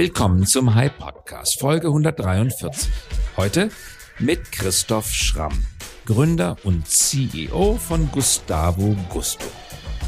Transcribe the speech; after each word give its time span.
Willkommen 0.00 0.46
zum 0.46 0.74
High 0.74 0.96
Podcast, 0.96 1.60
Folge 1.60 1.88
143. 1.88 2.90
Heute 3.36 3.68
mit 4.18 4.50
Christoph 4.50 5.12
Schramm, 5.12 5.52
Gründer 6.06 6.56
und 6.64 6.88
CEO 6.88 7.76
von 7.76 8.10
Gustavo 8.10 8.96
Gusto, 9.10 9.44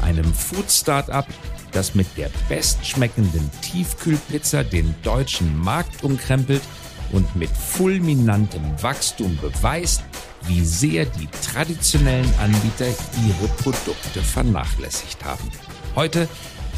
einem 0.01 0.33
Food 0.33 0.71
Startup, 0.71 1.27
das 1.73 1.93
mit 1.93 2.07
der 2.17 2.31
bestschmeckenden 2.49 3.51
Tiefkühlpizza 3.61 4.63
den 4.63 4.95
deutschen 5.03 5.55
Markt 5.59 6.03
umkrempelt 6.03 6.63
und 7.11 7.35
mit 7.35 7.51
fulminantem 7.51 8.63
Wachstum 8.81 9.37
beweist, 9.43 10.01
wie 10.47 10.65
sehr 10.65 11.05
die 11.05 11.27
traditionellen 11.53 12.33
Anbieter 12.41 12.87
ihre 12.87 13.47
Produkte 13.61 14.23
vernachlässigt 14.23 15.23
haben. 15.23 15.51
Heute 15.95 16.27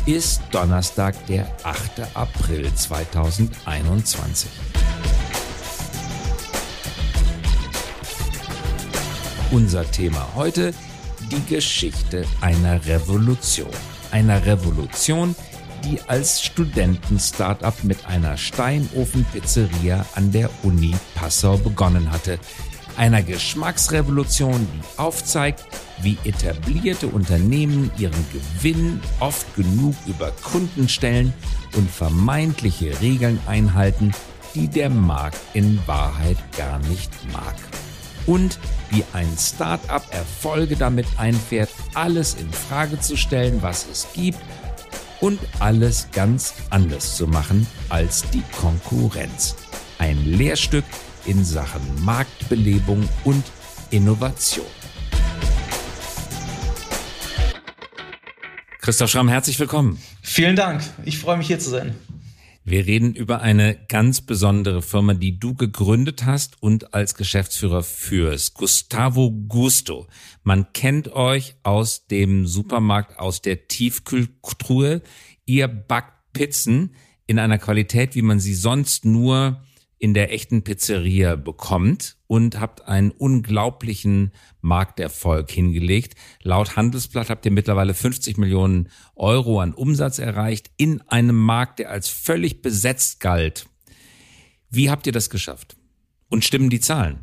ist 0.06 0.42
Donnerstag, 0.52 1.16
der 1.26 1.48
8. 1.64 2.16
April 2.16 2.72
2021. 2.74 4.50
Unser 9.52 9.90
Thema 9.90 10.28
heute, 10.36 10.74
die 11.32 11.44
Geschichte 11.46 12.26
einer 12.42 12.86
Revolution. 12.86 13.72
Einer 14.12 14.46
Revolution, 14.46 15.36
die 15.84 16.00
als 16.08 16.44
Studenten-Startup 16.44 17.84
mit 17.84 18.06
einer 18.06 18.38
Steinofenpizzeria 18.38 20.06
an 20.14 20.32
der 20.32 20.50
Uni 20.62 20.94
Passau 21.16 21.58
begonnen 21.58 22.12
hatte. 22.12 22.38
Einer 22.98 23.24
Geschmacksrevolution, 23.24 24.68
die 24.74 25.00
aufzeigt, 25.00 25.66
wie 26.02 26.18
etablierte 26.24 27.08
Unternehmen 27.08 27.92
ihren 27.98 28.26
Gewinn 28.32 29.02
oft 29.20 29.54
genug 29.56 29.96
über 30.08 30.32
Kunden 30.32 30.88
stellen 30.88 31.34
und 31.76 31.90
vermeintliche 31.90 33.00
Regeln 33.02 33.40
einhalten, 33.48 34.14
die 34.54 34.70
der 34.70 34.90
Markt 34.90 35.40
in 35.54 35.80
Wahrheit 35.86 36.38
gar 36.58 36.80
nicht 36.80 37.12
mag. 37.34 37.56
Und 38.26 38.60
wie 38.90 39.04
ein 39.14 39.30
Start-up 39.38 40.08
Erfolge 40.12 40.78
damit 40.78 41.06
einfährt, 41.18 41.70
alles 41.94 42.36
in 42.36 42.52
Frage 42.52 43.00
zu 43.00 43.18
stellen, 43.18 43.62
was 43.62 43.86
es 43.92 44.08
gibt 44.14 44.40
und 45.20 45.40
alles 45.60 46.08
ganz 46.12 46.54
anders 46.70 47.18
zu 47.18 47.28
machen 47.28 47.68
als 47.90 48.24
die 48.32 48.44
Konkurrenz. 48.60 49.56
Ein 49.98 50.24
Lehrstück 50.26 50.86
in 51.26 51.44
Sachen 51.44 51.82
Marktbelebung 52.04 53.08
und 53.24 53.44
Innovation. 53.90 54.66
Christoph 58.80 59.10
Schramm, 59.10 59.28
herzlich 59.28 59.60
willkommen. 59.60 59.98
Vielen 60.22 60.56
Dank. 60.56 60.84
Ich 61.06 61.18
freue 61.18 61.38
mich 61.38 61.48
hier 61.48 61.58
zu 61.58 61.72
sein. 61.72 61.96
Wir 62.64 62.86
reden 62.86 63.14
über 63.14 63.42
eine 63.42 63.78
ganz 63.88 64.22
besondere 64.22 64.82
Firma, 64.82 65.14
die 65.14 65.40
du 65.40 65.54
gegründet 65.54 66.26
hast 66.26 66.62
und 66.62 66.94
als 66.94 67.16
Geschäftsführer 67.16 67.84
führst. 67.84 68.56
Gustavo 68.56 69.32
Gusto. 69.32 70.08
Man 70.44 70.74
kennt 70.74 71.14
euch 71.14 71.56
aus 71.64 72.08
dem 72.08 72.48
Supermarkt, 72.48 73.20
aus 73.20 73.42
der 73.42 73.68
Tiefkühltruhe. 73.68 75.02
Ihr 75.46 75.68
backt 75.68 76.34
Pizzen 76.34 76.96
in 77.28 77.40
einer 77.40 77.58
Qualität, 77.60 78.16
wie 78.16 78.24
man 78.24 78.40
sie 78.40 78.56
sonst 78.56 79.06
nur 79.06 79.62
in 80.06 80.14
der 80.14 80.32
echten 80.32 80.62
Pizzeria 80.62 81.36
bekommt 81.36 82.18
und 82.28 82.60
habt 82.60 82.88
einen 82.88 83.10
unglaublichen 83.10 84.34
Markterfolg 84.62 85.50
hingelegt. 85.50 86.14
Laut 86.44 86.76
Handelsblatt 86.76 87.32
habt 87.32 87.44
ihr 87.44 87.52
mittlerweile 87.52 87.96
50 87.96 88.38
Millionen 88.38 88.90
Euro 89.16 89.62
an 89.62 89.74
Umsatz 89.74 90.20
erreicht 90.20 90.70
in 90.78 91.02
einem 91.08 91.36
Markt, 91.36 91.80
der 91.80 91.90
als 91.90 92.08
völlig 92.08 92.62
besetzt 92.62 93.20
galt. 93.20 93.66
Wie 94.70 94.92
habt 94.92 95.08
ihr 95.08 95.12
das 95.12 95.32
geschafft? 95.32 95.76
Und 96.30 96.46
stimmen 96.46 96.70
die 96.70 96.82
Zahlen? 96.82 97.18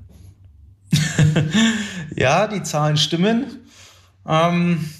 ja, 2.16 2.48
die 2.48 2.64
Zahlen 2.64 2.96
stimmen. 2.96 3.60
Ähm, 4.26 4.90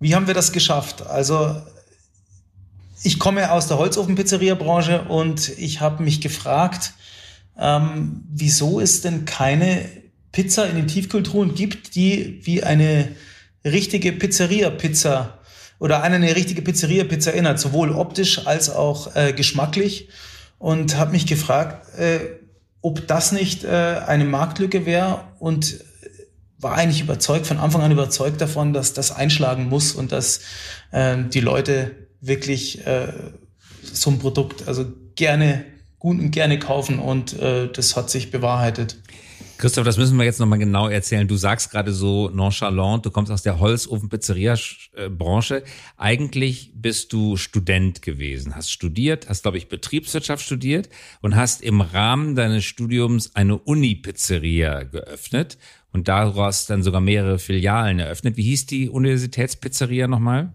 wie 0.00 0.16
haben 0.16 0.26
wir 0.26 0.34
das 0.34 0.50
geschafft? 0.50 1.06
Also 1.06 1.62
ich 3.02 3.18
komme 3.18 3.52
aus 3.52 3.68
der 3.68 3.78
Holzofenpizzeria-Branche 3.78 5.02
und 5.02 5.50
ich 5.58 5.80
habe 5.80 6.02
mich 6.02 6.20
gefragt, 6.20 6.94
ähm, 7.58 8.24
wieso 8.30 8.80
es 8.80 9.00
denn 9.00 9.24
keine 9.24 9.84
Pizza 10.32 10.68
in 10.68 10.76
den 10.76 10.88
Tiefkühltruhen 10.88 11.54
gibt, 11.54 11.94
die 11.94 12.40
wie 12.44 12.62
eine 12.62 13.08
richtige 13.64 14.12
Pizzeria-Pizza 14.12 15.38
oder 15.78 16.02
eine 16.02 16.34
richtige 16.34 16.62
Pizzeria-Pizza 16.62 17.32
erinnert, 17.32 17.60
sowohl 17.60 17.92
optisch 17.92 18.46
als 18.46 18.70
auch 18.70 19.14
äh, 19.14 19.32
geschmacklich. 19.32 20.08
Und 20.58 20.96
habe 20.96 21.12
mich 21.12 21.26
gefragt, 21.26 21.96
äh, 21.98 22.18
ob 22.82 23.06
das 23.06 23.30
nicht 23.30 23.62
äh, 23.62 23.68
eine 24.06 24.24
Marktlücke 24.24 24.86
wäre 24.86 25.24
und 25.38 25.84
war 26.58 26.74
eigentlich 26.74 27.00
überzeugt, 27.00 27.46
von 27.46 27.58
Anfang 27.58 27.82
an 27.82 27.92
überzeugt 27.92 28.40
davon, 28.40 28.72
dass 28.72 28.92
das 28.92 29.12
einschlagen 29.12 29.68
muss 29.68 29.92
und 29.92 30.10
dass 30.10 30.40
äh, 30.90 31.16
die 31.32 31.40
Leute 31.40 32.07
wirklich 32.20 32.86
äh, 32.86 33.12
so 33.82 34.10
ein 34.10 34.18
Produkt 34.18 34.68
also 34.68 34.86
gerne 35.14 35.64
gut 35.98 36.18
und 36.18 36.30
gerne 36.30 36.58
kaufen 36.58 36.98
und 36.98 37.38
äh, 37.38 37.70
das 37.72 37.96
hat 37.96 38.10
sich 38.10 38.30
bewahrheitet. 38.30 38.98
Christoph, 39.58 39.84
das 39.84 39.98
müssen 39.98 40.16
wir 40.16 40.24
jetzt 40.24 40.38
nochmal 40.38 40.60
genau 40.60 40.86
erzählen. 40.86 41.26
Du 41.26 41.36
sagst 41.36 41.72
gerade 41.72 41.92
so 41.92 42.30
nonchalant, 42.30 43.04
du 43.04 43.10
kommst 43.10 43.32
aus 43.32 43.42
der 43.42 43.58
Holzofen-Pizzeria-Branche. 43.58 45.64
Eigentlich 45.96 46.70
bist 46.76 47.12
du 47.12 47.36
Student 47.36 48.00
gewesen, 48.00 48.54
hast 48.54 48.70
studiert, 48.70 49.28
hast, 49.28 49.42
glaube 49.42 49.58
ich, 49.58 49.68
Betriebswirtschaft 49.68 50.44
studiert 50.44 50.88
und 51.22 51.34
hast 51.34 51.60
im 51.60 51.80
Rahmen 51.80 52.36
deines 52.36 52.64
Studiums 52.64 53.34
eine 53.34 53.58
Uni-Pizzeria 53.58 54.84
geöffnet 54.84 55.58
und 55.92 56.06
daraus 56.06 56.66
dann 56.66 56.84
sogar 56.84 57.00
mehrere 57.00 57.40
Filialen 57.40 57.98
eröffnet. 57.98 58.36
Wie 58.36 58.44
hieß 58.44 58.66
die 58.66 58.88
Universitätspizzeria 58.88 60.06
nochmal? 60.06 60.52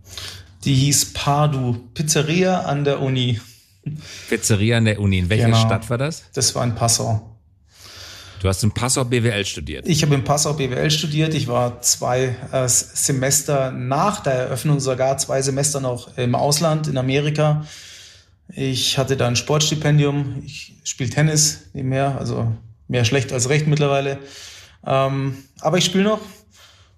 Die 0.65 0.75
hieß 0.75 1.13
Pardu, 1.13 1.77
Pizzeria 1.93 2.61
an 2.61 2.83
der 2.83 3.01
Uni. 3.01 3.39
Pizzeria 4.29 4.77
an 4.77 4.85
der 4.85 4.99
Uni. 4.99 5.19
In 5.19 5.29
welcher 5.29 5.45
genau. 5.45 5.57
Stadt 5.57 5.89
war 5.89 5.97
das? 5.97 6.23
Das 6.33 6.55
war 6.55 6.63
in 6.63 6.75
Passau. 6.75 7.29
Du 8.39 8.49
hast 8.49 8.63
in 8.63 8.71
Passau 8.71 9.05
BWL 9.05 9.45
studiert. 9.45 9.87
Ich 9.87 10.03
habe 10.03 10.15
in 10.15 10.23
Passau 10.23 10.53
BWL 10.53 10.91
studiert. 10.91 11.33
Ich 11.33 11.47
war 11.47 11.81
zwei 11.81 12.35
äh, 12.51 12.67
Semester 12.67 13.71
nach 13.71 14.21
der 14.21 14.33
Eröffnung, 14.33 14.81
sogar 14.81 15.17
zwei 15.17 15.41
Semester 15.41 15.79
noch 15.79 16.17
im 16.17 16.35
Ausland, 16.35 16.87
in 16.87 16.97
Amerika. 16.97 17.65
Ich 18.49 18.97
hatte 18.97 19.15
da 19.15 19.27
ein 19.27 19.37
Sportstipendium. 19.37 20.43
Ich 20.45 20.75
spiele 20.83 21.09
Tennis 21.09 21.69
nebenher, 21.73 22.17
also 22.19 22.51
mehr 22.89 23.05
schlecht 23.05 23.31
als 23.31 23.47
recht 23.47 23.67
mittlerweile. 23.67 24.19
Ähm, 24.85 25.37
aber 25.61 25.77
ich 25.77 25.85
spiele 25.85 26.03
noch. 26.03 26.19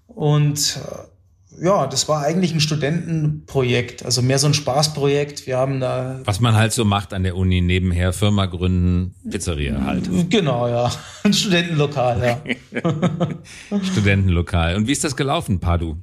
Und 0.08 0.80
äh, 0.84 1.15
ja, 1.60 1.86
das 1.86 2.08
war 2.08 2.22
eigentlich 2.22 2.52
ein 2.52 2.60
Studentenprojekt, 2.60 4.04
also 4.04 4.22
mehr 4.22 4.38
so 4.38 4.46
ein 4.46 4.54
Spaßprojekt. 4.54 5.46
Wir 5.46 5.56
haben 5.56 5.80
da. 5.80 6.20
Was 6.24 6.40
man 6.40 6.54
halt 6.54 6.72
so 6.72 6.84
macht 6.84 7.14
an 7.14 7.22
der 7.22 7.36
Uni, 7.36 7.60
nebenher 7.60 8.12
Firma 8.12 8.46
gründen, 8.46 9.14
Pizzeria 9.28 9.82
halt. 9.82 10.08
Genau, 10.30 10.68
ja. 10.68 10.90
Ein 11.22 11.32
Studentenlokal, 11.32 12.40
ja. 12.72 12.82
Studentenlokal. 13.82 14.76
Und 14.76 14.86
wie 14.86 14.92
ist 14.92 15.04
das 15.04 15.16
gelaufen, 15.16 15.60
Padu? 15.60 15.96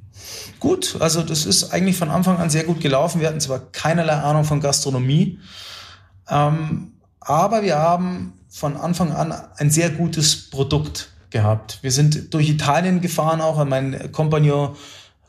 Gut, 0.60 0.96
also 1.00 1.22
das 1.22 1.46
ist 1.46 1.72
eigentlich 1.72 1.96
von 1.96 2.10
Anfang 2.10 2.38
an 2.38 2.50
sehr 2.50 2.64
gut 2.64 2.80
gelaufen. 2.80 3.20
Wir 3.20 3.28
hatten 3.28 3.40
zwar 3.40 3.60
keinerlei 3.60 4.14
Ahnung 4.14 4.44
von 4.44 4.60
Gastronomie, 4.60 5.38
ähm, 6.28 6.92
aber 7.20 7.62
wir 7.62 7.76
haben 7.76 8.34
von 8.48 8.76
Anfang 8.76 9.12
an 9.12 9.32
ein 9.56 9.70
sehr 9.70 9.90
gutes 9.90 10.50
Produkt 10.50 11.10
gehabt. 11.30 11.78
Wir 11.82 11.90
sind 11.90 12.32
durch 12.32 12.48
Italien 12.48 13.00
gefahren 13.00 13.40
auch. 13.40 13.62
Mein 13.64 14.12
Kompagnon 14.12 14.76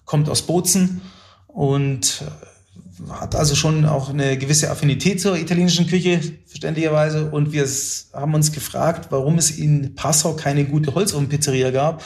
kommt 0.06 0.30
aus 0.30 0.44
Bozen 0.44 1.02
und 1.48 2.24
äh, 2.26 3.12
hat 3.12 3.36
also 3.36 3.56
schon 3.56 3.86
auch 3.86 4.10
eine 4.10 4.38
gewisse 4.38 4.72
Affinität 4.72 5.20
zur 5.20 5.38
italienischen 5.38 5.88
Küche, 5.88 6.22
verständlicherweise. 6.46 7.30
Und 7.30 7.52
wir 7.52 7.68
haben 8.14 8.34
uns 8.34 8.52
gefragt, 8.52 9.08
warum 9.10 9.38
es 9.38 9.52
in 9.52 9.96
Passau 9.96 10.34
keine 10.36 10.66
gute 10.66 10.96
Holzofenpizzeria 10.96 11.72
gab. 11.72 12.04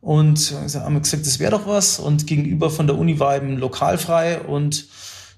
Und 0.00 0.52
haben 0.74 1.00
gesagt, 1.00 1.26
das 1.26 1.38
wäre 1.38 1.52
doch 1.52 1.66
was. 1.66 1.98
Und 1.98 2.26
gegenüber 2.26 2.70
von 2.70 2.86
der 2.86 2.96
Uni 2.98 3.20
war 3.20 3.36
eben 3.36 3.58
lokalfrei. 3.58 4.40
Und 4.40 4.86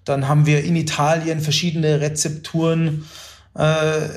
dann 0.04 0.28
haben 0.28 0.46
wir 0.46 0.64
in 0.64 0.76
Italien 0.76 1.40
verschiedene 1.40 2.00
Rezepturen 2.00 3.04
äh, 3.56 4.08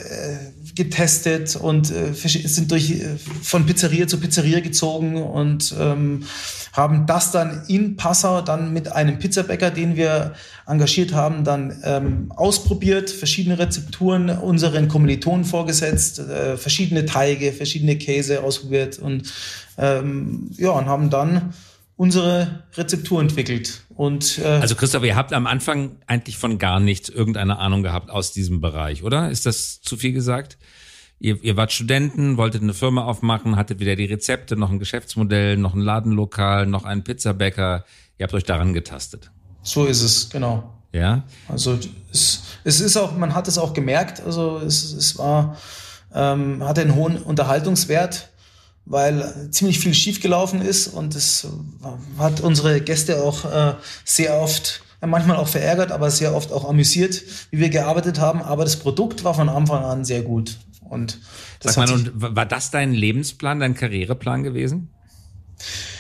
getestet 0.78 1.56
und 1.56 1.92
äh, 1.92 2.14
sind 2.14 2.72
durch 2.72 2.92
äh, 2.92 3.18
von 3.42 3.66
Pizzeria 3.66 4.08
zu 4.08 4.20
Pizzeria 4.20 4.62
gezogen 4.62 5.22
und 5.22 5.76
ähm, 5.78 6.24
haben 6.72 7.06
das 7.06 7.32
dann 7.32 7.64
in 7.68 7.98
Passau 7.98 8.42
dann 8.42 8.72
mit 8.72 8.92
einem 8.92 9.20
Pizzabäcker, 9.20 9.72
den 9.72 9.98
wir 9.98 10.34
engagiert 10.68 11.14
haben, 11.14 11.44
dann 11.44 11.82
ähm, 11.84 12.32
ausprobiert, 12.36 13.10
verschiedene 13.10 13.60
Rezepturen 13.60 14.30
unseren 14.30 14.88
Kommilitonen 14.88 15.44
vorgesetzt, 15.44 16.20
äh, 16.20 16.56
verschiedene 16.58 17.06
Teige, 17.06 17.52
verschiedene 17.52 17.98
Käse 17.98 18.44
ausprobiert 18.44 19.00
und 19.00 19.34
ähm, 19.78 20.52
ja 20.58 20.70
und 20.70 20.86
haben 20.86 21.10
dann 21.10 21.54
unsere 21.98 22.64
Rezeptur 22.76 23.20
entwickelt. 23.20 23.82
Und, 23.96 24.38
äh, 24.38 24.46
also 24.46 24.76
Christoph, 24.76 25.04
ihr 25.04 25.16
habt 25.16 25.34
am 25.34 25.48
Anfang 25.48 25.98
eigentlich 26.06 26.38
von 26.38 26.60
gar 26.60 26.80
nichts 26.80 27.10
irgendeine 27.10 27.58
Ahnung 27.58 27.82
gehabt 27.82 28.12
aus 28.12 28.32
diesem 28.32 28.62
Bereich, 28.62 29.04
oder? 29.04 29.32
Ist 29.32 29.48
das 29.48 29.82
zu 29.82 29.98
viel 29.98 30.14
gesagt? 30.14 30.58
Ihr, 31.20 31.42
ihr 31.44 31.58
wart 31.58 31.72
Studenten, 31.72 32.38
wolltet 32.38 32.62
eine 32.62 32.74
Firma 32.74 33.06
aufmachen, 33.06 33.56
hattet 33.56 33.80
wieder 33.80 33.96
die 33.96 34.06
Rezepte, 34.06 34.56
noch 34.56 34.70
ein 34.70 34.80
Geschäftsmodell, 34.80 35.58
noch 35.58 35.74
ein 35.74 35.82
Ladenlokal, 35.82 36.68
noch 36.68 36.86
einen 36.86 37.04
Pizzabäcker. 37.04 37.86
Ihr 38.18 38.24
habt 38.24 38.34
euch 38.34 38.44
daran 38.44 38.74
getastet. 38.74 39.32
So 39.64 39.86
ist 39.86 40.02
es, 40.02 40.30
genau. 40.30 40.74
Ja. 40.94 41.24
Also 41.48 41.78
es, 42.12 42.44
es 42.64 42.80
ist 42.80 42.98
auch, 42.98 43.18
man 43.18 43.34
hat 43.34 43.48
es 43.48 43.58
auch 43.58 43.74
gemerkt, 43.74 44.22
also 44.22 44.60
es, 44.60 44.94
es 44.94 45.18
war, 45.18 45.58
ähm, 46.14 46.64
hatte 46.64 46.82
einen 46.82 46.96
hohen 46.96 47.18
Unterhaltungswert 47.18 48.30
weil 48.90 49.50
ziemlich 49.52 49.80
viel 49.80 49.94
schiefgelaufen 49.94 50.62
ist 50.62 50.88
und 50.88 51.14
es 51.16 51.48
hat 52.18 52.40
unsere 52.40 52.80
Gäste 52.82 53.22
auch 53.22 53.46
äh, 53.46 53.74
sehr 54.06 54.40
oft, 54.40 54.82
manchmal 55.06 55.38
auch 55.38 55.48
verärgert, 55.48 55.92
aber 55.92 56.10
sehr 56.10 56.34
oft 56.34 56.52
auch 56.52 56.68
amüsiert, 56.68 57.22
wie 57.52 57.60
wir 57.60 57.70
gearbeitet 57.70 58.20
haben. 58.20 58.42
Aber 58.42 58.64
das 58.64 58.78
Produkt 58.78 59.24
war 59.24 59.34
von 59.34 59.50
Anfang 59.50 59.84
an 59.84 60.06
sehr 60.06 60.22
gut. 60.22 60.58
Und 60.90 61.20
das 61.62 61.76
Sag 61.76 61.88
mal, 61.88 61.94
und 61.94 62.12
war 62.16 62.46
das 62.46 62.72
dein 62.72 62.94
Lebensplan, 62.94 63.60
dein 63.60 63.76
Karriereplan 63.76 64.44
gewesen? 64.44 64.90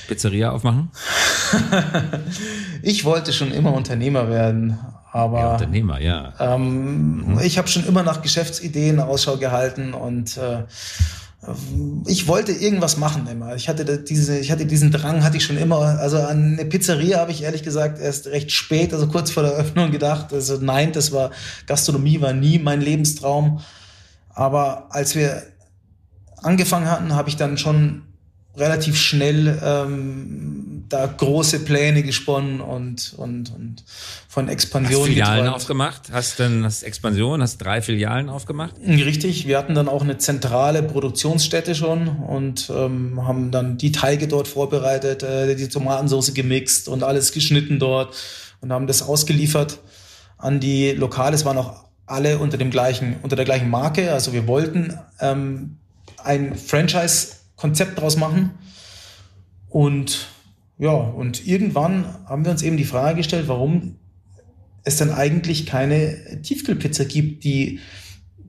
Pizzeria 0.07 0.51
aufmachen? 0.51 0.91
ich 2.81 3.05
wollte 3.05 3.33
schon 3.33 3.51
immer 3.51 3.73
Unternehmer 3.73 4.29
werden, 4.29 4.77
aber 5.11 5.39
ja, 5.39 5.53
Unternehmer, 5.53 5.99
ja. 5.99 6.33
Ähm, 6.39 7.33
mhm. 7.33 7.39
Ich 7.43 7.57
habe 7.57 7.67
schon 7.67 7.85
immer 7.85 8.03
nach 8.03 8.21
Geschäftsideen 8.21 8.99
Ausschau 8.99 9.37
gehalten 9.37 9.93
und 9.93 10.37
äh, 10.37 10.63
ich 12.07 12.27
wollte 12.27 12.51
irgendwas 12.51 12.97
machen 12.97 13.27
immer. 13.27 13.55
Ich 13.55 13.69
hatte 13.69 13.99
diese, 13.99 14.37
ich 14.39 14.51
hatte 14.51 14.65
diesen 14.65 14.91
Drang, 14.91 15.23
hatte 15.23 15.37
ich 15.37 15.45
schon 15.45 15.57
immer. 15.57 15.77
Also 15.77 16.17
an 16.17 16.53
eine 16.53 16.65
Pizzeria 16.65 17.19
habe 17.19 17.31
ich 17.31 17.43
ehrlich 17.43 17.63
gesagt 17.63 17.99
erst 17.99 18.27
recht 18.27 18.51
spät, 18.51 18.93
also 18.93 19.07
kurz 19.07 19.31
vor 19.31 19.43
der 19.43 19.53
Öffnung 19.53 19.91
gedacht. 19.91 20.33
Also 20.33 20.57
nein, 20.59 20.91
das 20.91 21.11
war 21.11 21.31
Gastronomie 21.65 22.19
war 22.21 22.33
nie 22.33 22.59
mein 22.59 22.81
Lebenstraum. 22.81 23.61
Aber 24.37 24.85
als 24.91 25.15
wir 25.15 25.41
angefangen 26.43 26.87
hatten, 26.91 27.15
habe 27.15 27.27
ich 27.27 27.37
dann 27.37 27.57
schon 27.57 28.03
relativ 28.55 28.95
schnell 28.95 29.59
ähm, 29.63 30.85
da 30.89 31.07
große 31.07 31.61
Pläne 31.61 32.03
gesponnen 32.03 32.61
und, 32.61 33.15
und, 33.17 33.51
und 33.55 33.83
von 34.29 34.47
Expansion. 34.47 35.01
Hast 35.01 35.07
Filialen 35.07 35.37
geträumt. 35.37 35.55
aufgemacht? 35.55 36.01
Hast 36.11 36.39
dann 36.39 36.63
hast 36.63 36.83
Expansion, 36.83 37.41
hast 37.41 37.57
drei 37.57 37.81
Filialen 37.81 38.29
aufgemacht? 38.29 38.75
Richtig, 38.85 39.47
wir 39.47 39.57
hatten 39.57 39.73
dann 39.73 39.89
auch 39.89 40.03
eine 40.03 40.19
zentrale 40.19 40.83
Produktionsstätte 40.83 41.73
schon 41.73 42.07
und 42.07 42.69
ähm, 42.69 43.25
haben 43.25 43.49
dann 43.49 43.79
die 43.79 43.91
Teige 43.91 44.27
dort 44.27 44.47
vorbereitet, 44.47 45.23
äh, 45.23 45.55
die 45.55 45.67
Tomatensauce 45.67 46.35
gemixt 46.35 46.89
und 46.89 47.01
alles 47.01 47.31
geschnitten 47.31 47.79
dort 47.79 48.15
und 48.61 48.71
haben 48.71 48.85
das 48.85 49.01
ausgeliefert 49.01 49.79
an 50.37 50.59
die 50.59 50.91
Lokale. 50.91 51.33
Es 51.33 51.43
waren 51.43 51.57
auch 51.57 51.86
alle 52.07 52.39
unter 52.39 52.57
dem 52.57 52.71
gleichen, 52.71 53.17
unter 53.21 53.35
der 53.35 53.45
gleichen 53.45 53.69
Marke. 53.69 54.11
Also 54.11 54.33
wir 54.33 54.47
wollten 54.47 54.97
ähm, 55.19 55.77
ein 56.23 56.55
Franchise 56.55 57.35
Konzept 57.55 57.99
draus 57.99 58.17
machen. 58.17 58.51
Und 59.69 60.27
ja, 60.79 60.91
und 60.91 61.45
irgendwann 61.45 62.05
haben 62.25 62.45
wir 62.45 62.51
uns 62.51 62.61
eben 62.61 62.77
die 62.77 62.85
Frage 62.85 63.17
gestellt, 63.17 63.47
warum 63.47 63.97
es 64.83 64.97
dann 64.97 65.11
eigentlich 65.11 65.65
keine 65.65 66.41
Tiefkühlpizza 66.41 67.03
gibt, 67.03 67.43
die 67.43 67.79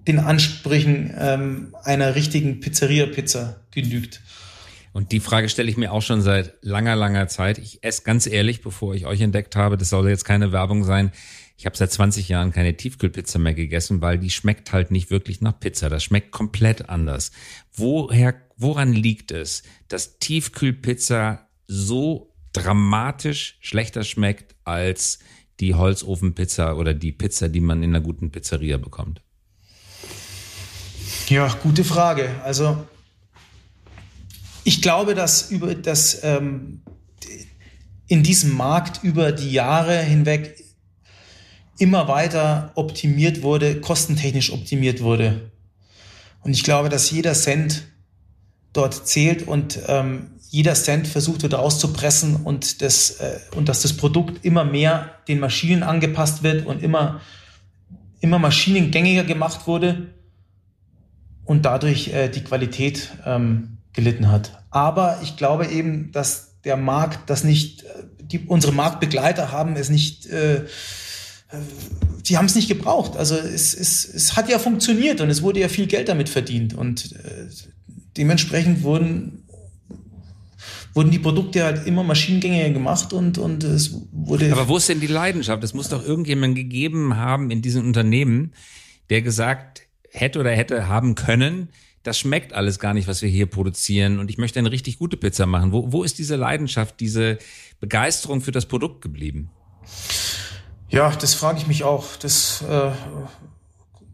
den 0.06 0.20
Ansprüchen 0.20 1.12
ähm, 1.18 1.74
einer 1.82 2.14
richtigen 2.14 2.60
Pizzeria-Pizza 2.60 3.60
genügt. 3.72 4.22
Und 4.92 5.12
die 5.12 5.20
Frage 5.20 5.48
stelle 5.48 5.70
ich 5.70 5.76
mir 5.76 5.92
auch 5.92 6.02
schon 6.02 6.22
seit 6.22 6.54
langer, 6.62 6.96
langer 6.96 7.28
Zeit. 7.28 7.58
Ich 7.58 7.82
esse 7.82 8.02
ganz 8.02 8.26
ehrlich, 8.26 8.62
bevor 8.62 8.94
ich 8.94 9.06
euch 9.06 9.20
entdeckt 9.20 9.54
habe, 9.56 9.76
das 9.76 9.90
soll 9.90 10.08
jetzt 10.08 10.24
keine 10.24 10.52
Werbung 10.52 10.84
sein. 10.84 11.12
Ich 11.60 11.66
habe 11.66 11.76
seit 11.76 11.90
20 11.90 12.28
Jahren 12.28 12.52
keine 12.52 12.76
Tiefkühlpizza 12.76 13.40
mehr 13.40 13.52
gegessen, 13.52 14.00
weil 14.00 14.16
die 14.16 14.30
schmeckt 14.30 14.72
halt 14.72 14.92
nicht 14.92 15.10
wirklich 15.10 15.40
nach 15.40 15.58
Pizza. 15.58 15.88
Das 15.88 16.04
schmeckt 16.04 16.30
komplett 16.30 16.88
anders. 16.88 17.32
Woher, 17.72 18.40
woran 18.56 18.92
liegt 18.92 19.32
es, 19.32 19.64
dass 19.88 20.20
Tiefkühlpizza 20.20 21.48
so 21.66 22.32
dramatisch 22.52 23.58
schlechter 23.60 24.04
schmeckt 24.04 24.54
als 24.62 25.18
die 25.58 25.74
Holzofenpizza 25.74 26.74
oder 26.74 26.94
die 26.94 27.10
Pizza, 27.10 27.48
die 27.48 27.60
man 27.60 27.82
in 27.82 27.90
einer 27.90 28.04
guten 28.04 28.30
Pizzeria 28.30 28.76
bekommt? 28.76 29.20
Ja, 31.26 31.52
gute 31.60 31.82
Frage. 31.82 32.30
Also 32.44 32.86
ich 34.62 34.80
glaube, 34.80 35.16
dass 35.16 35.50
über 35.50 35.74
das 35.74 36.22
ähm, 36.22 36.82
in 38.06 38.22
diesem 38.22 38.52
Markt 38.52 39.02
über 39.02 39.32
die 39.32 39.50
Jahre 39.50 40.00
hinweg 40.00 40.67
immer 41.78 42.08
weiter 42.08 42.72
optimiert 42.74 43.42
wurde, 43.42 43.80
kostentechnisch 43.80 44.52
optimiert 44.52 45.00
wurde. 45.00 45.50
Und 46.42 46.52
ich 46.52 46.64
glaube, 46.64 46.88
dass 46.88 47.10
jeder 47.10 47.34
Cent 47.34 47.84
dort 48.72 49.06
zählt 49.06 49.46
und 49.46 49.78
ähm, 49.86 50.30
jeder 50.50 50.74
Cent 50.74 51.06
versucht 51.06 51.42
wird 51.42 51.54
auszupressen 51.54 52.36
und, 52.36 52.82
das, 52.82 53.20
äh, 53.20 53.38
und 53.54 53.68
dass 53.68 53.82
das 53.82 53.96
Produkt 53.96 54.44
immer 54.44 54.64
mehr 54.64 55.14
den 55.28 55.40
Maschinen 55.40 55.82
angepasst 55.82 56.42
wird 56.42 56.66
und 56.66 56.82
immer, 56.82 57.20
immer 58.20 58.38
maschinengängiger 58.38 59.24
gemacht 59.24 59.66
wurde 59.66 60.08
und 61.44 61.64
dadurch 61.64 62.08
äh, 62.08 62.28
die 62.28 62.44
Qualität 62.44 63.10
ähm, 63.26 63.78
gelitten 63.92 64.30
hat. 64.30 64.62
Aber 64.70 65.18
ich 65.22 65.36
glaube 65.36 65.66
eben, 65.66 66.12
dass 66.12 66.60
der 66.64 66.76
Markt 66.76 67.30
das 67.30 67.44
nicht, 67.44 67.82
äh, 67.82 67.86
die, 68.20 68.40
unsere 68.40 68.72
Marktbegleiter 68.72 69.52
haben 69.52 69.76
es 69.76 69.90
nicht 69.90 70.26
äh, 70.26 70.64
die 72.26 72.36
haben 72.36 72.46
es 72.46 72.54
nicht 72.54 72.68
gebraucht. 72.68 73.16
Also 73.16 73.36
es, 73.36 73.74
es, 73.74 74.04
es 74.04 74.36
hat 74.36 74.48
ja 74.48 74.58
funktioniert 74.58 75.20
und 75.20 75.30
es 75.30 75.42
wurde 75.42 75.60
ja 75.60 75.68
viel 75.68 75.86
Geld 75.86 76.08
damit 76.08 76.28
verdient. 76.28 76.74
Und 76.74 77.12
äh, 77.12 77.46
dementsprechend 78.16 78.82
wurden, 78.82 79.44
wurden 80.92 81.10
die 81.10 81.18
Produkte 81.18 81.64
halt 81.64 81.86
immer 81.86 82.02
maschinengängiger 82.02 82.70
gemacht 82.70 83.12
und, 83.12 83.38
und 83.38 83.64
es 83.64 83.94
wurde. 84.12 84.52
Aber 84.52 84.68
wo 84.68 84.76
ist 84.76 84.88
denn 84.88 85.00
die 85.00 85.06
Leidenschaft? 85.06 85.64
Es 85.64 85.72
muss 85.72 85.88
doch 85.88 86.04
irgendjemand 86.04 86.54
gegeben 86.54 87.16
haben 87.16 87.50
in 87.50 87.62
diesem 87.62 87.86
Unternehmen, 87.86 88.52
der 89.08 89.22
gesagt 89.22 89.82
hätte 90.10 90.40
oder 90.40 90.50
hätte 90.50 90.88
haben 90.88 91.14
können, 91.14 91.68
das 92.02 92.18
schmeckt 92.18 92.52
alles 92.52 92.78
gar 92.78 92.94
nicht, 92.94 93.08
was 93.08 93.22
wir 93.22 93.28
hier 93.28 93.46
produzieren 93.46 94.18
und 94.18 94.30
ich 94.30 94.38
möchte 94.38 94.58
eine 94.58 94.70
richtig 94.70 94.98
gute 94.98 95.16
Pizza 95.16 95.46
machen. 95.46 95.72
Wo, 95.72 95.92
wo 95.92 96.04
ist 96.04 96.18
diese 96.18 96.36
Leidenschaft, 96.36 97.00
diese 97.00 97.38
Begeisterung 97.80 98.40
für 98.40 98.52
das 98.52 98.66
Produkt 98.66 99.02
geblieben? 99.02 99.50
Ja, 100.90 101.10
das 101.10 101.34
frage 101.34 101.58
ich 101.58 101.66
mich 101.66 101.84
auch. 101.84 102.16
Das, 102.16 102.62
äh, 102.62 102.90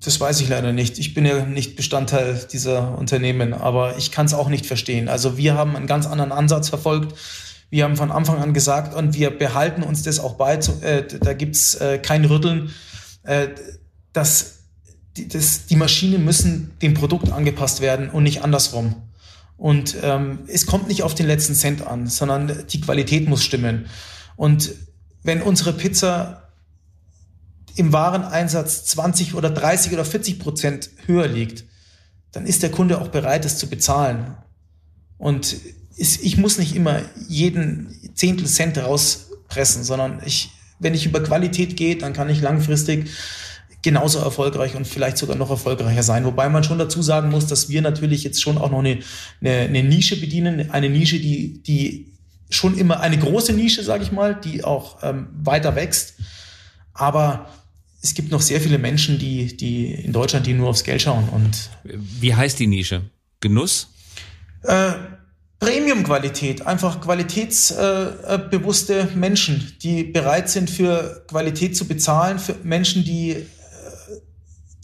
das 0.04 0.20
weiß 0.20 0.40
ich 0.40 0.48
leider 0.48 0.72
nicht. 0.72 0.98
Ich 0.98 1.14
bin 1.14 1.24
ja 1.24 1.44
nicht 1.46 1.76
Bestandteil 1.76 2.46
dieser 2.52 2.98
Unternehmen, 2.98 3.54
aber 3.54 3.96
ich 3.96 4.10
kann 4.10 4.26
es 4.26 4.34
auch 4.34 4.48
nicht 4.48 4.66
verstehen. 4.66 5.08
Also 5.08 5.36
wir 5.36 5.54
haben 5.54 5.76
einen 5.76 5.86
ganz 5.86 6.06
anderen 6.06 6.32
Ansatz 6.32 6.68
verfolgt. 6.68 7.14
Wir 7.70 7.84
haben 7.84 7.96
von 7.96 8.10
Anfang 8.10 8.42
an 8.42 8.54
gesagt 8.54 8.94
und 8.94 9.14
wir 9.14 9.30
behalten 9.36 9.82
uns 9.82 10.02
das 10.02 10.20
auch 10.20 10.34
bei. 10.34 10.54
Äh, 10.54 11.04
da 11.20 11.32
gibt's 11.32 11.74
äh, 11.76 11.98
kein 11.98 12.24
Rütteln. 12.24 12.70
Äh, 13.22 13.48
dass 14.12 14.58
die, 15.16 15.28
das, 15.28 15.66
die 15.66 15.76
Maschinen 15.76 16.24
müssen 16.24 16.72
dem 16.82 16.94
Produkt 16.94 17.30
angepasst 17.30 17.80
werden 17.80 18.10
und 18.10 18.24
nicht 18.24 18.42
andersrum. 18.42 18.96
Und 19.56 19.96
ähm, 20.02 20.40
es 20.48 20.66
kommt 20.66 20.88
nicht 20.88 21.02
auf 21.02 21.14
den 21.14 21.26
letzten 21.26 21.54
Cent 21.54 21.86
an, 21.86 22.06
sondern 22.06 22.64
die 22.68 22.80
Qualität 22.80 23.28
muss 23.28 23.44
stimmen. 23.44 23.86
Und 24.36 24.72
wenn 25.22 25.42
unsere 25.42 25.72
Pizza 25.72 26.43
im 27.76 27.92
Wareneinsatz 27.92 28.84
20 28.86 29.34
oder 29.34 29.50
30 29.50 29.92
oder 29.92 30.04
40 30.04 30.38
Prozent 30.38 30.90
höher 31.06 31.26
liegt, 31.26 31.64
dann 32.32 32.46
ist 32.46 32.62
der 32.62 32.70
Kunde 32.70 33.00
auch 33.00 33.08
bereit, 33.08 33.44
es 33.44 33.58
zu 33.58 33.68
bezahlen. 33.68 34.36
Und 35.18 35.56
ich 35.96 36.36
muss 36.36 36.58
nicht 36.58 36.74
immer 36.74 37.02
jeden 37.28 38.14
Zehntel 38.14 38.46
Cent 38.46 38.78
rauspressen, 38.78 39.84
sondern 39.84 40.20
ich, 40.24 40.50
wenn 40.78 40.94
ich 40.94 41.06
über 41.06 41.22
Qualität 41.22 41.76
gehe, 41.76 41.96
dann 41.96 42.12
kann 42.12 42.28
ich 42.28 42.40
langfristig 42.40 43.10
genauso 43.82 44.18
erfolgreich 44.18 44.74
und 44.74 44.86
vielleicht 44.86 45.18
sogar 45.18 45.36
noch 45.36 45.50
erfolgreicher 45.50 46.02
sein. 46.02 46.24
Wobei 46.24 46.48
man 46.48 46.64
schon 46.64 46.78
dazu 46.78 47.02
sagen 47.02 47.28
muss, 47.30 47.46
dass 47.46 47.68
wir 47.68 47.82
natürlich 47.82 48.24
jetzt 48.24 48.42
schon 48.42 48.58
auch 48.58 48.70
noch 48.70 48.78
eine, 48.78 48.98
eine, 49.40 49.52
eine 49.58 49.82
Nische 49.84 50.18
bedienen, 50.18 50.70
eine 50.70 50.88
Nische, 50.88 51.20
die, 51.20 51.62
die 51.62 52.12
schon 52.48 52.76
immer 52.78 53.00
eine 53.00 53.18
große 53.18 53.52
Nische, 53.52 53.82
sage 53.84 54.02
ich 54.02 54.10
mal, 54.10 54.34
die 54.34 54.64
auch 54.64 55.02
ähm, 55.02 55.28
weiter 55.42 55.76
wächst. 55.76 56.14
Aber 56.94 57.50
es 58.04 58.12
gibt 58.12 58.30
noch 58.30 58.42
sehr 58.42 58.60
viele 58.60 58.76
Menschen, 58.76 59.18
die, 59.18 59.56
die 59.56 59.86
in 59.86 60.12
Deutschland, 60.12 60.46
die 60.46 60.52
nur 60.52 60.68
aufs 60.68 60.84
Geld 60.84 61.00
schauen. 61.00 61.26
Und 61.30 61.70
Wie 61.84 62.34
heißt 62.34 62.58
die 62.58 62.66
Nische? 62.66 63.00
Genuss? 63.40 63.88
Äh, 64.62 64.92
Premium-Qualität, 65.58 66.66
einfach 66.66 67.00
qualitätsbewusste 67.00 69.00
äh, 69.00 69.16
Menschen, 69.16 69.72
die 69.82 70.04
bereit 70.04 70.50
sind, 70.50 70.68
für 70.68 71.24
Qualität 71.28 71.78
zu 71.78 71.86
bezahlen, 71.86 72.38
für 72.38 72.56
Menschen, 72.62 73.04
die 73.04 73.30
äh, 73.30 73.46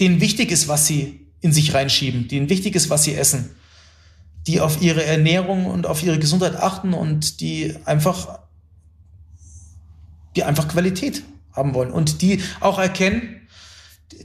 denen 0.01 0.23
wichtig 0.23 0.51
ist, 0.51 0.69
was 0.69 0.87
sie 0.87 1.27
in 1.43 1.53
sich 1.53 1.75
reinschieben, 1.75 2.27
denen 2.27 2.49
wichtig 2.49 2.75
ist, 2.75 2.89
was 2.89 3.05
sie 3.05 3.15
essen, 3.15 3.51
die 4.47 4.63
auf 4.63 4.81
ihre 4.81 5.05
Ernährung 5.05 5.67
und 5.67 5.87
auf 5.87 6.03
ihre 6.03 6.19
Gesundheit 6.19 6.57
achten 6.57 6.95
und 6.95 7.43
die 7.43 7.75
einfach 7.85 8.39
die 10.37 10.45
einfach 10.45 10.69
Qualität 10.69 11.23
haben 11.61 11.75
wollen 11.75 11.91
und 11.91 12.23
die 12.23 12.43
auch 12.61 12.79
erkennen, 12.79 13.37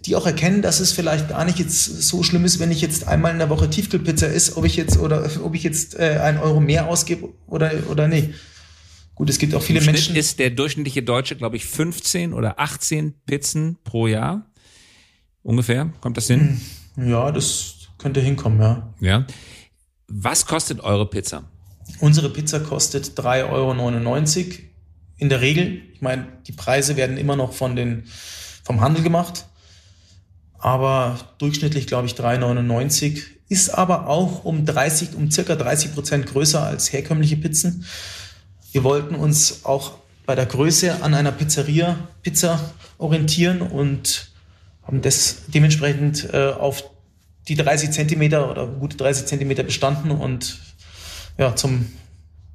die 0.06 0.16
auch 0.16 0.26
erkennen, 0.26 0.62
dass 0.62 0.80
es 0.80 0.92
vielleicht 0.92 1.30
gar 1.30 1.46
nicht 1.46 1.60
jetzt 1.60 1.86
so 1.86 2.24
schlimm 2.24 2.46
ist, 2.46 2.60
wenn 2.60 2.72
ich 2.72 2.82
jetzt 2.82 3.08
einmal 3.08 3.32
in 3.32 3.40
der 3.40 3.50
Woche 3.50 3.70
Tiefkühlpizza 3.70 4.28
ist, 4.28 4.58
ob 4.58 4.66
ich 4.66 4.76
jetzt 4.76 4.98
oder 4.98 5.30
ob 5.44 5.54
ich 5.54 5.64
jetzt 5.64 6.00
äh, 6.00 6.20
einen 6.22 6.40
Euro 6.40 6.60
mehr 6.60 6.88
ausgebe 6.88 7.30
oder 7.48 7.72
oder 7.90 8.08
nicht. 8.08 8.32
Gut, 9.14 9.30
es 9.30 9.38
gibt 9.38 9.54
auch 9.54 9.62
viele 9.62 9.80
Im 9.80 9.86
Menschen. 9.86 10.06
Schnitt 10.06 10.18
ist 10.18 10.40
der 10.40 10.50
durchschnittliche 10.50 11.04
Deutsche, 11.04 11.36
glaube 11.36 11.56
ich, 11.56 11.66
15 11.66 12.34
oder 12.34 12.60
18 12.60 13.14
Pizzen 13.26 13.78
pro 13.84 14.08
Jahr. 14.08 14.52
Ungefähr. 15.42 15.94
Kommt 16.02 16.18
das 16.18 16.28
hin? 16.28 16.60
Hm, 16.96 17.10
ja, 17.10 17.32
das 17.32 17.76
könnte 17.98 18.20
hinkommen, 18.20 18.60
ja. 18.60 18.94
Ja. 19.00 19.26
Was 20.08 20.46
kostet 20.46 20.82
eure 20.82 21.10
Pizza? 21.10 21.50
Unsere 22.00 22.30
Pizza 22.30 22.60
kostet 22.60 23.18
3,99 23.18 23.50
Euro. 23.52 24.54
In 25.18 25.30
der 25.30 25.42
Regel, 25.42 25.82
ich 25.94 26.02
meine, 26.02 26.28
die 26.48 26.52
Preise 26.52 26.98
werden 26.98 27.18
immer 27.18 27.36
noch 27.36 27.54
von 27.54 27.76
den, 27.76 28.06
vom 28.64 28.82
Handel 28.82 29.04
gemacht. 29.04 29.46
Aber 30.58 31.20
durchschnittlich 31.38 31.88
glaube 31.88 32.08
ich 32.08 32.14
3,99 32.14 33.24
ist 33.50 33.70
aber 33.70 34.08
auch 34.08 34.44
um 34.44 34.66
30, 34.66 35.16
um 35.16 35.30
circa 35.30 35.56
30 35.56 35.94
Prozent 35.94 36.26
größer 36.26 36.64
als 36.64 36.92
herkömmliche 36.92 37.38
Pizzen. 37.38 37.86
Wir 38.72 38.84
wollten 38.84 39.16
uns 39.16 39.64
auch 39.64 39.94
bei 40.26 40.36
der 40.36 40.48
Größe 40.48 41.04
an 41.04 41.14
einer 41.14 41.32
Pizzeria 41.32 41.98
Pizza 42.24 42.60
orientieren 42.98 43.62
und 43.62 44.32
haben 44.84 45.02
das 45.02 45.44
dementsprechend 45.48 46.34
äh, 46.34 46.48
auf 46.48 46.84
die 47.48 47.56
30 47.56 47.92
Zentimeter 47.92 48.50
oder 48.50 48.66
gute 48.66 48.98
30 48.98 49.28
Zentimeter 49.28 49.64
bestanden 49.64 50.12
und 50.12 50.60
ja, 51.38 51.56
zum 51.56 51.92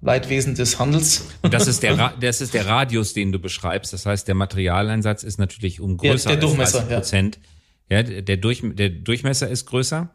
Leidwesen 0.03 0.55
des 0.55 0.79
Handels. 0.79 1.27
Das 1.43 1.67
ist 1.67 1.83
der, 1.83 2.15
das 2.21 2.41
ist 2.41 2.55
der 2.55 2.67
Radius, 2.67 3.13
den 3.13 3.33
du 3.33 3.39
beschreibst. 3.39 3.93
Das 3.93 4.07
heißt, 4.07 4.27
der 4.29 4.35
Materialeinsatz 4.35 5.23
ist 5.23 5.39
natürlich 5.39 5.81
um 5.81 5.97
größer 5.97 6.31
ja, 6.31 6.37
der 6.37 6.49
als 6.49 6.73
30 6.73 6.89
Prozent. 6.89 7.37
Ja. 7.37 7.43
Ja, 7.91 8.05
der, 8.05 8.37
Durch, 8.37 8.63
der 8.63 8.89
Durchmesser 8.89 9.49
ist 9.49 9.67
größer. 9.67 10.11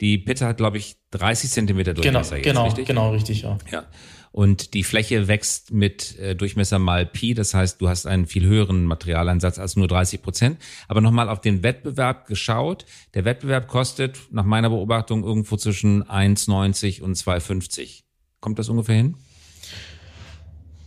Die 0.00 0.18
Pizza 0.18 0.48
hat, 0.48 0.56
glaube 0.56 0.78
ich, 0.78 0.96
30 1.12 1.50
Zentimeter 1.50 1.94
Durchmesser. 1.94 2.40
Genau, 2.40 2.66
jetzt, 2.66 2.76
genau, 2.76 2.86
genau, 2.86 3.10
richtig, 3.12 3.42
ja. 3.42 3.58
Ja. 3.70 3.84
Und 4.32 4.74
die 4.74 4.84
Fläche 4.84 5.28
wächst 5.28 5.72
mit 5.72 6.18
äh, 6.18 6.34
Durchmesser 6.34 6.78
mal 6.78 7.06
Pi. 7.06 7.34
Das 7.34 7.54
heißt, 7.54 7.80
du 7.80 7.88
hast 7.88 8.06
einen 8.06 8.26
viel 8.26 8.46
höheren 8.46 8.84
Materialeinsatz 8.84 9.58
als 9.58 9.76
nur 9.76 9.88
30 9.88 10.22
Prozent. 10.22 10.58
Aber 10.88 11.00
nochmal 11.00 11.28
auf 11.28 11.40
den 11.40 11.62
Wettbewerb 11.62 12.26
geschaut. 12.26 12.84
Der 13.14 13.24
Wettbewerb 13.24 13.68
kostet 13.68 14.18
nach 14.30 14.44
meiner 14.44 14.70
Beobachtung 14.70 15.24
irgendwo 15.24 15.56
zwischen 15.56 16.04
1,90 16.04 17.02
und 17.02 17.16
2,50. 17.16 18.02
Kommt 18.40 18.58
das 18.58 18.68
ungefähr 18.68 18.96
hin? 18.96 19.16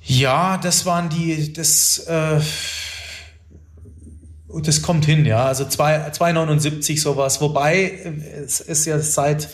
Ja, 0.06 0.58
das 0.58 0.86
waren 0.86 1.10
die, 1.10 1.54
das, 1.54 2.00
äh, 2.00 2.40
das 4.62 4.82
kommt 4.82 5.06
hin, 5.06 5.26
ja. 5.26 5.46
Also 5.46 5.64
2,79 5.64 7.00
sowas. 7.00 7.40
Wobei 7.42 7.92
es, 8.44 8.60
es 8.60 8.86
ja 8.86 9.00
seit 9.00 9.50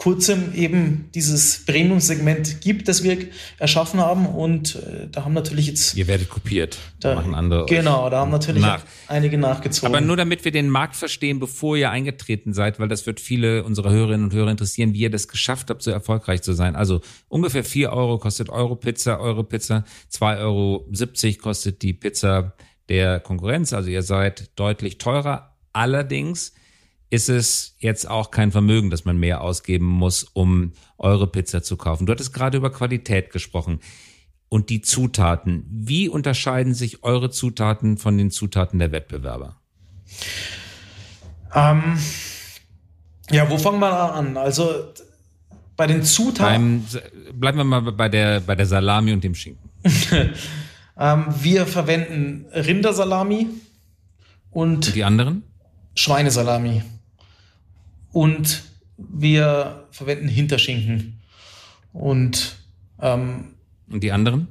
kurzem 0.00 0.54
eben 0.54 1.10
dieses 1.14 1.64
Premium-Segment 1.66 2.62
gibt, 2.62 2.88
das 2.88 3.02
wir 3.02 3.18
erschaffen 3.58 4.00
haben. 4.00 4.24
Und 4.26 4.76
äh, 4.76 5.08
da 5.12 5.26
haben 5.26 5.34
natürlich 5.34 5.66
jetzt. 5.66 5.94
Ihr 5.94 6.06
werdet 6.06 6.30
kopiert. 6.30 6.78
Da, 7.00 7.14
machen 7.14 7.34
andere. 7.34 7.66
Genau, 7.66 8.08
da 8.08 8.20
haben 8.20 8.30
natürlich 8.30 8.62
nach. 8.62 8.82
einige 9.08 9.36
nachgezogen. 9.36 9.94
Aber 9.94 10.04
nur 10.04 10.16
damit 10.16 10.44
wir 10.46 10.52
den 10.52 10.70
Markt 10.70 10.96
verstehen, 10.96 11.38
bevor 11.38 11.76
ihr 11.76 11.90
eingetreten 11.90 12.54
seid, 12.54 12.80
weil 12.80 12.88
das 12.88 13.04
wird 13.04 13.20
viele 13.20 13.62
unserer 13.62 13.90
Hörerinnen 13.90 14.24
und 14.24 14.32
Hörer 14.32 14.50
interessieren, 14.50 14.94
wie 14.94 15.00
ihr 15.00 15.10
das 15.10 15.28
geschafft 15.28 15.68
habt, 15.68 15.82
so 15.82 15.90
erfolgreich 15.90 16.40
zu 16.40 16.54
sein. 16.54 16.76
Also 16.76 17.02
ungefähr 17.28 17.62
vier 17.62 17.92
Euro 17.92 18.18
kostet 18.18 18.48
Euro 18.48 18.76
Pizza, 18.76 19.20
Euro 19.20 19.44
Pizza, 19.44 19.84
zwei 20.08 20.38
Euro 20.38 20.88
siebzig 20.92 21.40
kostet 21.40 21.82
die 21.82 21.92
Pizza 21.92 22.54
der 22.88 23.20
Konkurrenz. 23.20 23.74
Also 23.74 23.90
ihr 23.90 24.02
seid 24.02 24.58
deutlich 24.58 24.96
teurer. 24.96 25.56
Allerdings 25.74 26.54
ist 27.10 27.28
es 27.28 27.74
jetzt 27.78 28.08
auch 28.08 28.30
kein 28.30 28.52
Vermögen, 28.52 28.90
dass 28.90 29.04
man 29.04 29.18
mehr 29.18 29.40
ausgeben 29.40 29.86
muss, 29.86 30.22
um 30.22 30.72
eure 30.96 31.26
Pizza 31.26 31.62
zu 31.62 31.76
kaufen. 31.76 32.06
Du 32.06 32.12
hattest 32.12 32.32
gerade 32.32 32.56
über 32.56 32.70
Qualität 32.70 33.30
gesprochen 33.30 33.80
und 34.48 34.70
die 34.70 34.80
Zutaten. 34.80 35.64
Wie 35.68 36.08
unterscheiden 36.08 36.72
sich 36.72 37.02
eure 37.02 37.30
Zutaten 37.30 37.98
von 37.98 38.16
den 38.16 38.30
Zutaten 38.30 38.78
der 38.78 38.92
Wettbewerber? 38.92 39.56
Ähm, 41.54 41.98
ja, 43.30 43.50
wo 43.50 43.58
fangen 43.58 43.80
wir 43.80 44.14
an? 44.14 44.36
Also 44.36 44.92
bei 45.76 45.88
den 45.88 46.04
Zutaten. 46.04 46.86
Beim, 46.92 47.40
bleiben 47.40 47.58
wir 47.58 47.64
mal 47.64 47.80
bei 47.80 48.08
der, 48.08 48.40
bei 48.40 48.54
der 48.54 48.66
Salami 48.66 49.12
und 49.12 49.24
dem 49.24 49.34
Schinken. 49.34 49.70
Ähm, 51.00 51.24
wir 51.40 51.66
verwenden 51.66 52.44
Rindersalami 52.52 53.46
und, 54.50 54.86
und 54.86 54.94
die 54.94 55.02
anderen? 55.02 55.44
Schweinesalami. 55.94 56.82
Und 58.12 58.64
wir 58.96 59.86
verwenden 59.90 60.28
Hinterschinken. 60.28 61.20
Und, 61.92 62.56
ähm, 63.00 63.54
und 63.90 64.02
die 64.02 64.12
anderen? 64.12 64.48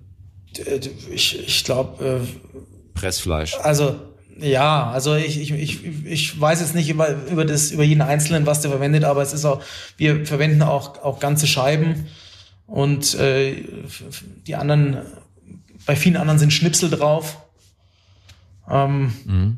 Ich, 1.12 1.40
ich 1.40 1.64
glaube. 1.64 2.24
Äh, 2.24 2.60
Pressfleisch. 2.94 3.56
Also, 3.62 3.96
ja, 4.40 4.90
also 4.90 5.16
ich, 5.16 5.40
ich, 5.40 5.52
ich, 5.52 5.86
ich 6.06 6.40
weiß 6.40 6.62
jetzt 6.62 6.76
nicht 6.76 6.90
über, 6.90 7.16
über, 7.30 7.46
das, 7.46 7.72
über 7.72 7.84
jeden 7.84 8.02
Einzelnen, 8.02 8.46
was 8.46 8.62
der 8.62 8.72
verwendet, 8.72 9.04
aber 9.04 9.22
es 9.22 9.34
ist 9.34 9.46
auch, 9.46 9.62
wir 9.98 10.26
verwenden 10.26 10.62
auch, 10.62 11.02
auch 11.04 11.20
ganze 11.20 11.48
Scheiben 11.48 12.08
und 12.66 13.16
äh, 13.16 13.64
die 14.48 14.56
anderen 14.56 15.00
bei 15.86 15.96
vielen 15.96 16.18
anderen 16.18 16.40
sind 16.40 16.54
Schnipsel 16.54 16.90
drauf. 16.90 17.38
Ähm, 18.70 19.14
mhm. 19.26 19.58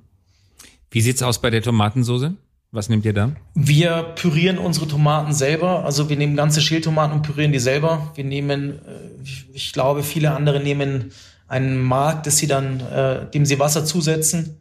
Wie 0.89 1.01
sieht's 1.01 1.22
aus 1.24 1.41
bei 1.41 1.50
der 1.50 1.62
Tomatensoße? 1.62 2.36
Was 2.71 2.87
nehmt 2.87 3.03
ihr 3.03 3.13
da? 3.13 3.35
Wir 3.53 4.03
pürieren 4.15 4.57
unsere 4.57 4.87
Tomaten 4.87 5.33
selber. 5.33 5.83
Also 5.83 6.09
wir 6.09 6.15
nehmen 6.15 6.37
ganze 6.37 6.61
Schältomaten 6.61 7.13
und 7.17 7.21
pürieren 7.21 7.51
die 7.51 7.59
selber. 7.59 8.11
Wir 8.15 8.23
nehmen, 8.23 8.79
äh, 8.79 9.23
ich 9.53 9.73
glaube, 9.73 10.03
viele 10.03 10.31
andere 10.31 10.61
nehmen 10.61 11.11
einen 11.49 11.83
Mark, 11.83 12.23
das 12.23 12.37
sie 12.37 12.47
dann, 12.47 12.79
äh, 12.79 13.29
dem 13.29 13.45
sie 13.45 13.59
Wasser 13.59 13.83
zusetzen. 13.83 14.57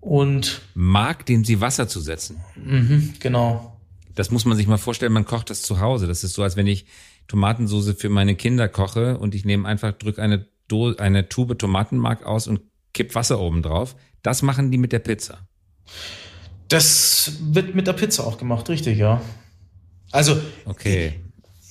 Und 0.00 0.60
Mark, 0.74 1.24
dem 1.24 1.42
sie 1.42 1.62
Wasser 1.62 1.88
zusetzen. 1.88 2.36
Mhm, 2.54 3.14
genau. 3.18 3.76
Das 4.14 4.30
muss 4.30 4.44
man 4.44 4.56
sich 4.56 4.66
mal 4.66 4.76
vorstellen. 4.76 5.12
Man 5.12 5.24
kocht 5.24 5.48
das 5.48 5.62
zu 5.62 5.80
Hause. 5.80 6.06
Das 6.06 6.22
ist 6.22 6.34
so, 6.34 6.42
als 6.42 6.56
wenn 6.56 6.66
ich 6.66 6.84
Tomatensoße 7.28 7.94
für 7.94 8.10
meine 8.10 8.36
Kinder 8.36 8.68
koche 8.68 9.18
und 9.18 9.34
ich 9.34 9.46
nehme 9.46 9.66
einfach 9.66 9.92
drück 9.92 10.18
eine 10.18 10.46
Do 10.68 10.94
eine 10.96 11.28
Tube 11.28 11.58
Tomatenmark 11.58 12.26
aus 12.26 12.46
und 12.46 12.60
kippt 12.92 13.14
Wasser 13.14 13.40
oben 13.40 13.62
drauf. 13.62 13.96
Das 14.22 14.42
machen 14.42 14.70
die 14.70 14.78
mit 14.78 14.92
der 14.92 14.98
Pizza. 14.98 15.46
Das 16.68 17.32
wird 17.40 17.74
mit 17.74 17.86
der 17.86 17.92
Pizza 17.92 18.26
auch 18.26 18.38
gemacht, 18.38 18.68
richtig, 18.68 18.98
ja. 18.98 19.20
Also, 20.10 20.40
okay. 20.64 21.14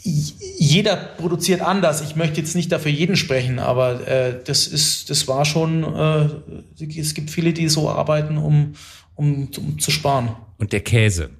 jeder 0.03 0.95
produziert 0.95 1.61
anders. 1.61 2.01
Ich 2.01 2.15
möchte 2.15 2.39
jetzt 2.39 2.55
nicht 2.55 2.71
dafür 2.71 2.91
jeden 2.91 3.15
sprechen, 3.15 3.59
aber 3.59 4.07
äh, 4.07 4.39
das 4.43 4.67
ist, 4.67 5.09
das 5.09 5.27
war 5.27 5.45
schon, 5.45 5.83
äh, 5.83 6.29
es 6.99 7.13
gibt 7.13 7.29
viele, 7.29 7.53
die 7.53 7.67
so 7.69 7.89
arbeiten, 7.89 8.37
um, 8.37 8.75
um, 9.15 9.49
um 9.57 9.79
zu 9.79 9.91
sparen. 9.91 10.35
Und 10.57 10.73
der 10.73 10.81
Käse, 10.81 11.31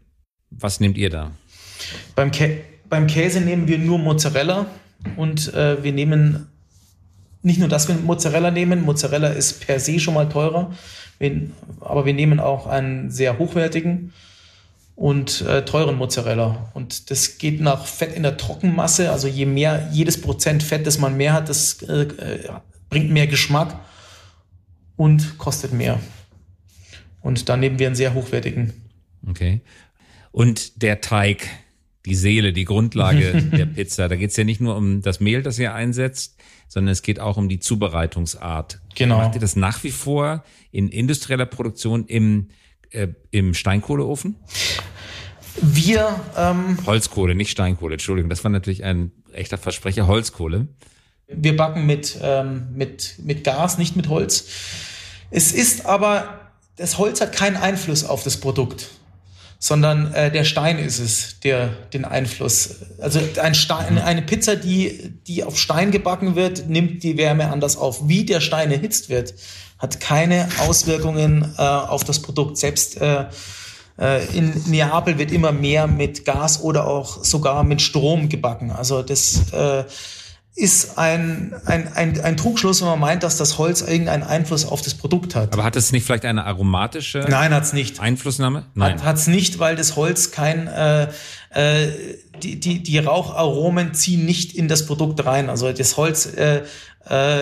was 0.50 0.80
nehmt 0.80 0.98
ihr 0.98 1.10
da? 1.10 1.32
Beim, 2.16 2.32
Kä 2.32 2.62
beim 2.90 3.08
Käse 3.08 3.42
nehmen 3.42 3.68
wir 3.68 3.78
nur 3.78 4.00
Mozzarella 4.00 4.66
und 5.16 5.54
äh, 5.54 5.84
wir 5.84 5.92
nehmen 5.92 6.48
nicht 7.46 7.60
nur, 7.60 7.70
dass 7.70 7.88
wir 7.88 7.96
Mozzarella 7.96 8.50
nehmen, 8.50 8.84
Mozzarella 8.84 9.28
ist 9.30 9.66
per 9.66 9.80
se 9.80 10.00
schon 10.00 10.16
mal 10.16 10.28
teurer, 10.28 10.74
aber 11.80 12.06
wir 12.06 12.14
nehmen 12.14 12.40
auch 12.40 12.66
einen 12.66 13.12
sehr 13.12 13.38
hochwertigen 13.38 14.14
und 14.96 15.42
äh, 15.42 15.64
teuren 15.64 15.96
Mozzarella. 15.96 16.72
Und 16.74 17.12
das 17.12 17.38
geht 17.38 17.62
nach 17.62 17.86
Fett 17.86 18.16
in 18.16 18.24
der 18.24 18.38
Trockenmasse. 18.38 19.12
Also 19.12 19.28
je 19.28 19.46
mehr, 19.46 19.90
jedes 19.92 20.20
Prozent 20.20 20.64
Fett, 20.64 20.88
das 20.88 20.98
man 20.98 21.18
mehr 21.18 21.34
hat, 21.34 21.48
das 21.50 21.82
äh, 21.84 22.02
äh 22.02 22.50
bringt 22.90 23.12
mehr 23.12 23.28
Geschmack 23.28 23.80
und 24.96 25.38
kostet 25.38 25.74
mehr. 25.74 26.00
Und 27.22 27.50
da 27.50 27.58
nehmen 27.58 27.78
wir 27.78 27.88
einen 27.88 27.96
sehr 27.96 28.14
hochwertigen. 28.14 28.74
Okay. 29.28 29.62
Und 30.32 30.82
der 30.82 31.02
Teig, 31.02 31.48
die 32.06 32.16
Seele, 32.16 32.54
die 32.54 32.66
Grundlage 32.66 33.42
der 33.58 33.66
Pizza, 33.66 34.08
da 34.08 34.16
geht 34.16 34.32
es 34.32 34.38
ja 34.38 34.44
nicht 34.44 34.62
nur 34.62 34.76
um 34.76 35.02
das 35.02 35.20
Mehl, 35.20 35.42
das 35.42 35.60
ihr 35.60 35.74
einsetzt, 35.74 36.38
sondern 36.68 36.92
es 36.92 37.02
geht 37.02 37.20
auch 37.20 37.38
um 37.38 37.50
die 37.50 37.60
Zubereitungsart. 37.60 38.80
Genau. 38.96 39.18
Macht 39.18 39.36
ihr 39.36 39.42
das 39.42 39.56
nach 39.56 39.84
wie 39.84 39.92
vor 39.92 40.44
in 40.72 40.90
industrieller 40.90 41.46
Produktion 41.46 42.06
im, 42.06 42.50
äh, 42.92 43.08
im 43.32 43.54
Steinkohleofen? 43.54 44.36
Wir 45.62 46.20
ähm, 46.38 46.78
Holzkohle, 46.86 47.34
nicht 47.34 47.52
Steinkohle, 47.52 47.94
Entschuldigung, 47.94 48.30
das 48.30 48.44
war 48.44 48.52
natürlich 48.52 48.84
ein 48.84 49.12
echter 49.32 49.58
Versprecher, 49.58 50.08
Holzkohle. 50.08 50.68
Wir 51.28 51.56
backen 51.56 51.86
mit, 51.86 52.20
ähm, 52.22 52.68
mit, 52.74 53.16
mit 53.20 53.44
Gas, 53.44 53.78
nicht 53.78 53.96
mit 53.96 54.10
Holz. 54.10 54.48
Es 55.32 55.54
ist 55.54 55.86
aber, 55.86 56.52
das 56.76 56.98
Holz 56.98 57.22
hat 57.22 57.34
keinen 57.34 57.56
Einfluss 57.56 58.04
auf 58.04 58.24
das 58.24 58.38
Produkt, 58.38 58.90
sondern 59.60 60.14
äh, 60.14 60.32
der 60.32 60.44
Stein 60.44 60.80
ist 60.80 61.00
es, 61.00 61.40
der 61.40 61.70
den 61.94 62.06
Einfluss. 62.06 62.76
Also 63.00 63.20
ein 63.42 63.56
Stein, 63.56 63.98
eine 63.98 64.22
Pizza, 64.22 64.56
die, 64.56 65.14
die 65.28 65.44
auf 65.44 65.58
Stein 65.58 65.92
gebacken 65.92 66.36
wird, 66.36 66.68
nimmt 66.70 67.04
die 67.04 67.18
Wärme 67.18 67.52
anders 67.52 67.78
auf. 67.78 68.08
Wie 68.08 68.26
der 68.26 68.42
Stein 68.42 68.72
erhitzt 68.72 69.10
wird, 69.10 69.34
hat 69.80 70.00
keine 70.00 70.48
Auswirkungen 70.60 71.54
äh, 71.58 71.62
auf 71.62 72.04
das 72.04 72.22
Produkt. 72.22 72.58
Selbst 72.58 73.02
äh, 73.02 73.26
äh, 74.00 74.26
in 74.38 74.64
Neapel 74.68 75.18
wird 75.18 75.32
immer 75.32 75.52
mehr 75.52 75.88
mit 75.88 76.26
Gas 76.26 76.62
oder 76.62 76.88
auch 76.88 77.24
sogar 77.24 77.64
mit 77.64 77.82
Strom 77.82 78.30
gebacken. 78.30 78.72
Also 78.72 79.02
das 79.02 79.52
äh, 79.52 79.84
ist 80.56 80.98
ein, 80.98 81.54
ein, 81.66 81.92
ein, 81.94 82.22
ein 82.22 82.38
Trugschluss, 82.38 82.80
wenn 82.80 82.88
man 82.88 83.00
meint, 83.00 83.24
dass 83.24 83.36
das 83.36 83.58
Holz 83.58 83.82
irgendeinen 83.82 84.24
Einfluss 84.24 84.66
auf 84.66 84.82
das 84.82 84.94
Produkt 84.94 85.36
hat. 85.36 85.52
Aber 85.52 85.66
hat 85.66 85.76
es 85.76 85.92
nicht 85.92 86.06
vielleicht 86.06 86.24
eine 86.24 86.46
aromatische 86.46 87.26
Nein, 87.28 87.54
hat's 87.54 87.74
nicht. 87.74 88.00
Einflussnahme? 88.00 88.66
Nein. 88.74 89.04
Hat 89.04 89.18
es 89.18 89.28
nicht, 89.28 89.60
weil 89.60 89.76
das 89.76 89.98
Holz 89.98 90.32
kein, 90.32 90.68
äh, 90.68 91.10
äh, 91.50 91.90
die, 92.42 92.58
die, 92.58 92.82
die 92.82 93.00
Raucharomen 93.00 93.94
ziehen 93.94 94.26
nicht 94.26 94.56
in 94.56 94.70
das 94.70 94.86
Produkt 94.86 95.26
rein. 95.26 95.50
Also 95.50 95.74
das 95.74 95.98
Holz, 95.98 96.26
äh, 96.26 96.64
äh, 97.10 97.40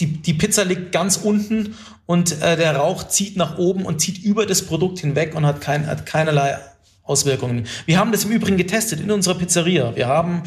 die, 0.00 0.06
die 0.06 0.34
Pizza 0.34 0.64
liegt 0.64 0.90
ganz 0.90 1.18
unten 1.18 1.76
und 2.04 2.42
äh, 2.42 2.56
der 2.56 2.74
Rauch 2.74 3.06
zieht 3.06 3.36
nach 3.36 3.58
oben 3.58 3.86
und 3.86 4.00
zieht 4.00 4.18
über 4.24 4.44
das 4.44 4.62
Produkt 4.62 4.98
hinweg 4.98 5.36
und 5.36 5.46
hat, 5.46 5.60
kein, 5.60 5.86
hat 5.86 6.04
keinerlei 6.04 6.58
Auswirkungen. 7.04 7.66
Wir 7.86 8.00
haben 8.00 8.10
das 8.10 8.24
im 8.24 8.32
Übrigen 8.32 8.56
getestet 8.56 8.98
in 8.98 9.12
unserer 9.12 9.36
Pizzeria. 9.36 9.94
Wir 9.94 10.08
haben 10.08 10.42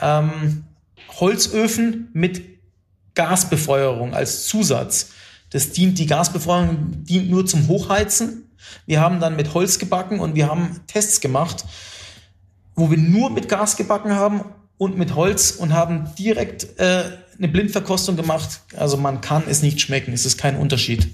ähm, 0.00 0.64
Holzöfen 1.18 2.08
mit 2.12 2.42
Gasbefeuerung 3.14 4.14
als 4.14 4.46
Zusatz. 4.46 5.10
Das 5.50 5.72
dient, 5.72 5.98
die 5.98 6.06
Gasbefeuerung 6.06 7.04
dient 7.04 7.30
nur 7.30 7.46
zum 7.46 7.68
Hochheizen. 7.68 8.50
Wir 8.86 9.00
haben 9.00 9.20
dann 9.20 9.36
mit 9.36 9.54
Holz 9.54 9.78
gebacken 9.78 10.20
und 10.20 10.34
wir 10.34 10.48
haben 10.48 10.80
Tests 10.86 11.20
gemacht, 11.20 11.64
wo 12.74 12.90
wir 12.90 12.98
nur 12.98 13.30
mit 13.30 13.48
Gas 13.48 13.76
gebacken 13.76 14.14
haben 14.14 14.44
und 14.78 14.96
mit 14.96 15.14
Holz 15.14 15.50
und 15.50 15.72
haben 15.72 16.10
direkt 16.18 16.78
äh, 16.78 17.04
eine 17.36 17.48
Blindverkostung 17.48 18.16
gemacht. 18.16 18.60
Also 18.76 18.96
man 18.96 19.20
kann 19.20 19.42
es 19.48 19.62
nicht 19.62 19.80
schmecken, 19.80 20.12
es 20.12 20.24
ist 20.24 20.38
kein 20.38 20.56
Unterschied. 20.56 21.08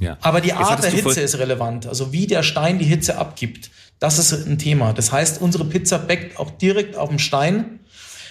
Ja. 0.00 0.16
Aber 0.22 0.40
die 0.40 0.54
Art 0.54 0.82
der 0.82 0.90
Hitze 0.90 1.20
ist 1.20 1.38
relevant. 1.38 1.86
Also 1.86 2.12
wie 2.12 2.26
der 2.26 2.42
Stein 2.42 2.78
die 2.78 2.86
Hitze 2.86 3.18
abgibt, 3.18 3.70
das 4.00 4.18
ist 4.18 4.32
ein 4.32 4.58
Thema. 4.58 4.92
Das 4.92 5.12
heißt, 5.12 5.40
unsere 5.40 5.64
Pizza 5.66 5.98
backt 5.98 6.38
auch 6.38 6.50
direkt 6.50 6.96
auf 6.96 7.10
dem 7.10 7.18
Stein. 7.18 7.80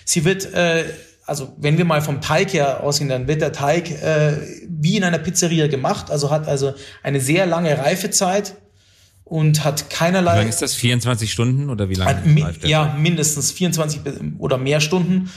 Sie 0.04 0.26
wird, 0.26 0.52
äh, 0.54 0.84
also 1.26 1.54
wenn 1.58 1.78
wir 1.78 1.86
mal 1.86 2.02
vom 2.02 2.22
Teig 2.22 2.54
her 2.54 2.84
ausgehen, 2.84 3.10
dann 3.10 3.28
wird 3.28 3.42
der 3.42 3.54
Teig 3.54 3.92
äh, 3.92 4.34
wie 4.68 4.98
in 4.98 5.04
einer 5.04 5.20
Pizzeria 5.20 5.68
gemacht, 5.68 6.10
also 6.10 6.32
hat 6.32 6.48
also 6.48 6.74
eine 7.04 7.22
sehr 7.22 7.46
lange 7.46 7.78
Reifezeit 7.78 8.56
und 9.24 9.64
hat 9.64 9.92
keinerlei. 9.92 10.34
Wie 10.34 10.38
lange 10.38 10.50
ist 10.50 10.62
das? 10.64 10.74
24 10.74 11.32
Stunden 11.32 11.70
oder 11.70 11.88
wie 11.88 11.94
lange? 11.94 12.46
Hat, 12.46 12.64
ja, 12.64 12.96
mindestens 12.98 13.52
24 13.52 14.02
oder 14.40 14.58
mehr 14.58 14.82
Stunden. 14.82 15.30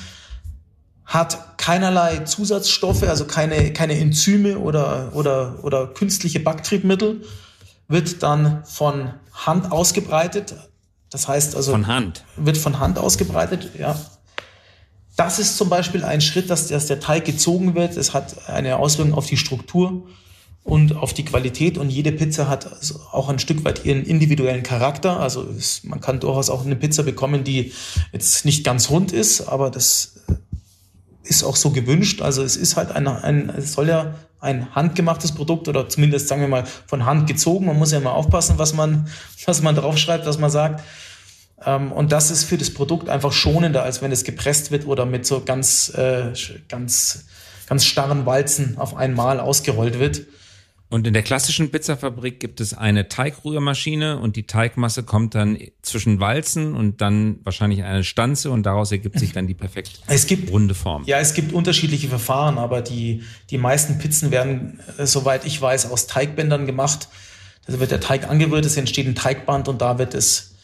Hat 1.04 1.58
keinerlei 1.58 2.20
Zusatzstoffe, 2.20 3.02
also 3.02 3.26
keine, 3.26 3.74
keine 3.74 3.98
Enzyme 3.98 4.58
oder, 4.58 5.14
oder, 5.14 5.62
oder 5.62 5.88
künstliche 5.88 6.40
Backtriebmittel. 6.40 7.20
Wird 7.88 8.22
dann 8.22 8.64
von 8.64 9.14
Hand 9.32 9.70
ausgebreitet. 9.72 10.54
Das 11.10 11.28
heißt 11.28 11.56
also. 11.56 11.72
Von 11.72 11.86
Hand. 11.86 12.24
Wird 12.36 12.56
von 12.56 12.78
Hand 12.78 12.98
ausgebreitet, 12.98 13.70
ja. 13.78 13.96
Das 15.16 15.38
ist 15.38 15.58
zum 15.58 15.68
Beispiel 15.68 16.04
ein 16.04 16.22
Schritt, 16.22 16.48
dass, 16.48 16.68
dass 16.68 16.86
der 16.86 17.00
Teig 17.00 17.26
gezogen 17.26 17.74
wird. 17.74 17.96
Es 17.98 18.14
hat 18.14 18.48
eine 18.48 18.78
Auswirkung 18.78 19.14
auf 19.14 19.26
die 19.26 19.36
Struktur 19.36 20.06
und 20.64 20.96
auf 20.96 21.12
die 21.12 21.24
Qualität. 21.24 21.76
Und 21.76 21.90
jede 21.90 22.12
Pizza 22.12 22.48
hat 22.48 22.72
also 22.72 22.98
auch 23.10 23.28
ein 23.28 23.38
Stück 23.38 23.64
weit 23.64 23.84
ihren 23.84 24.04
individuellen 24.04 24.62
Charakter. 24.62 25.20
Also 25.20 25.42
es, 25.42 25.84
man 25.84 26.00
kann 26.00 26.20
durchaus 26.20 26.48
auch 26.48 26.64
eine 26.64 26.76
Pizza 26.76 27.02
bekommen, 27.02 27.44
die 27.44 27.72
jetzt 28.12 28.44
nicht 28.44 28.64
ganz 28.64 28.88
rund 28.88 29.12
ist, 29.12 29.42
aber 29.42 29.70
das 29.70 30.14
ist 31.24 31.44
auch 31.44 31.56
so 31.56 31.70
gewünscht. 31.70 32.22
Also 32.22 32.42
es 32.42 32.56
ist 32.56 32.76
halt 32.76 32.90
ein, 32.92 33.06
ein 33.06 33.50
es 33.50 33.74
soll 33.74 33.88
ja 33.88 34.14
ein 34.42 34.74
handgemachtes 34.74 35.32
Produkt 35.32 35.68
oder 35.68 35.88
zumindest 35.88 36.28
sagen 36.28 36.42
wir 36.42 36.48
mal 36.48 36.64
von 36.86 37.06
Hand 37.06 37.28
gezogen. 37.28 37.66
Man 37.66 37.78
muss 37.78 37.92
ja 37.92 37.98
immer 37.98 38.12
aufpassen, 38.12 38.58
was 38.58 38.74
man, 38.74 39.08
was 39.46 39.62
man 39.62 39.74
draufschreibt, 39.74 40.26
was 40.26 40.38
man 40.38 40.50
sagt. 40.50 40.82
Ähm, 41.64 41.92
und 41.92 42.12
das 42.12 42.30
ist 42.30 42.44
für 42.44 42.58
das 42.58 42.74
Produkt 42.74 43.08
einfach 43.08 43.32
schonender, 43.32 43.84
als 43.84 44.02
wenn 44.02 44.10
es 44.10 44.24
gepresst 44.24 44.72
wird 44.72 44.86
oder 44.86 45.06
mit 45.06 45.24
so 45.24 45.42
ganz, 45.44 45.94
äh, 45.94 46.32
ganz, 46.68 47.26
ganz 47.68 47.84
starren 47.84 48.26
Walzen 48.26 48.76
auf 48.78 48.96
einmal 48.96 49.38
ausgerollt 49.38 50.00
wird. 50.00 50.22
Und 50.92 51.06
in 51.06 51.14
der 51.14 51.22
klassischen 51.22 51.70
Pizzafabrik 51.70 52.38
gibt 52.38 52.60
es 52.60 52.74
eine 52.74 53.08
Teigrührmaschine 53.08 54.18
und 54.18 54.36
die 54.36 54.46
Teigmasse 54.46 55.04
kommt 55.04 55.34
dann 55.34 55.56
zwischen 55.80 56.20
Walzen 56.20 56.74
und 56.74 57.00
dann 57.00 57.38
wahrscheinlich 57.44 57.82
eine 57.82 58.04
Stanze 58.04 58.50
und 58.50 58.64
daraus 58.64 58.92
ergibt 58.92 59.18
sich 59.18 59.32
dann 59.32 59.46
die 59.46 59.54
perfekt 59.54 60.02
es 60.06 60.26
gibt, 60.26 60.50
runde 60.50 60.74
Form. 60.74 61.04
Ja, 61.06 61.18
es 61.18 61.32
gibt 61.32 61.54
unterschiedliche 61.54 62.08
Verfahren, 62.08 62.58
aber 62.58 62.82
die, 62.82 63.22
die 63.48 63.56
meisten 63.56 63.96
Pizzen 63.96 64.30
werden, 64.30 64.80
äh, 64.98 65.06
soweit 65.06 65.46
ich 65.46 65.58
weiß, 65.58 65.90
aus 65.90 66.08
Teigbändern 66.08 66.66
gemacht. 66.66 67.08
Da 67.66 67.80
wird 67.80 67.90
der 67.90 68.00
Teig 68.00 68.28
angerührt, 68.28 68.66
es 68.66 68.76
entsteht 68.76 69.06
ein 69.06 69.14
Teigband 69.14 69.68
und 69.68 69.80
da 69.80 69.98
wird 69.98 70.12
es 70.14 70.56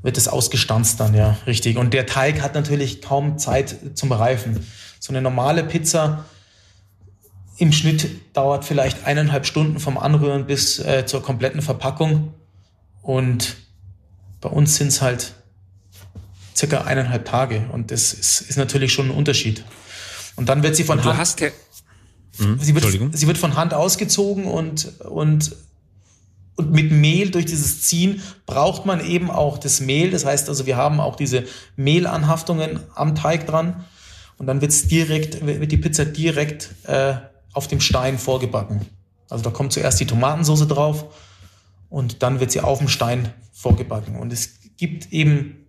wird 0.00 0.16
es 0.16 0.28
ausgestanzt 0.28 0.98
dann, 1.00 1.12
ja, 1.12 1.36
richtig. 1.46 1.76
Und 1.76 1.92
der 1.92 2.06
Teig 2.06 2.40
hat 2.40 2.54
natürlich 2.54 3.02
kaum 3.02 3.36
Zeit 3.36 3.76
zum 3.94 4.12
Reifen. 4.12 4.60
So 4.98 5.12
eine 5.12 5.20
normale 5.20 5.62
Pizza 5.62 6.24
im 7.56 7.72
Schnitt 7.72 8.08
dauert 8.34 8.64
vielleicht 8.64 9.06
eineinhalb 9.06 9.46
Stunden 9.46 9.78
vom 9.78 9.96
Anrühren 9.98 10.46
bis 10.46 10.78
äh, 10.78 11.06
zur 11.06 11.22
kompletten 11.22 11.62
Verpackung. 11.62 12.34
Und 13.02 13.56
bei 14.40 14.48
uns 14.48 14.76
sind 14.76 14.88
es 14.88 15.02
halt 15.02 15.34
circa 16.56 16.82
eineinhalb 16.82 17.24
Tage. 17.24 17.66
Und 17.72 17.90
das 17.90 18.12
ist, 18.12 18.40
ist 18.40 18.56
natürlich 18.56 18.92
schon 18.92 19.10
ein 19.10 19.16
Unterschied. 19.16 19.64
Und 20.36 20.48
dann 20.48 20.62
wird 20.62 20.74
sie 20.76 20.84
von 20.84 21.02
Hand. 21.04 21.16
Hast 21.16 21.40
hm, 21.40 22.58
sie, 22.60 22.74
wird, 22.74 23.16
sie 23.16 23.26
wird 23.26 23.38
von 23.38 23.56
Hand 23.56 23.74
ausgezogen 23.74 24.46
und, 24.46 25.00
und 25.00 25.56
und 26.56 26.70
mit 26.70 26.92
Mehl 26.92 27.30
durch 27.30 27.46
dieses 27.46 27.82
Ziehen 27.82 28.22
braucht 28.46 28.86
man 28.86 29.04
eben 29.04 29.30
auch 29.30 29.58
das 29.58 29.80
Mehl. 29.80 30.10
Das 30.10 30.24
heißt 30.24 30.48
also, 30.48 30.66
wir 30.66 30.76
haben 30.76 31.00
auch 31.00 31.16
diese 31.16 31.44
Mehlanhaftungen 31.76 32.80
am 32.94 33.16
Teig 33.16 33.46
dran. 33.46 33.84
Und 34.38 34.46
dann 34.46 34.60
wird's 34.60 34.86
direkt, 34.86 35.44
wird 35.44 35.72
die 35.72 35.76
Pizza 35.76 36.04
direkt 36.04 36.70
äh, 36.84 37.14
auf 37.54 37.68
dem 37.68 37.80
Stein 37.80 38.18
vorgebacken. 38.18 38.82
Also 39.30 39.42
da 39.42 39.50
kommt 39.50 39.72
zuerst 39.72 39.98
die 40.00 40.06
Tomatensauce 40.06 40.68
drauf 40.68 41.06
und 41.88 42.22
dann 42.22 42.40
wird 42.40 42.50
sie 42.50 42.60
auf 42.60 42.78
dem 42.78 42.88
Stein 42.88 43.32
vorgebacken. 43.52 44.16
Und 44.16 44.32
es 44.32 44.58
gibt 44.76 45.12
eben 45.12 45.66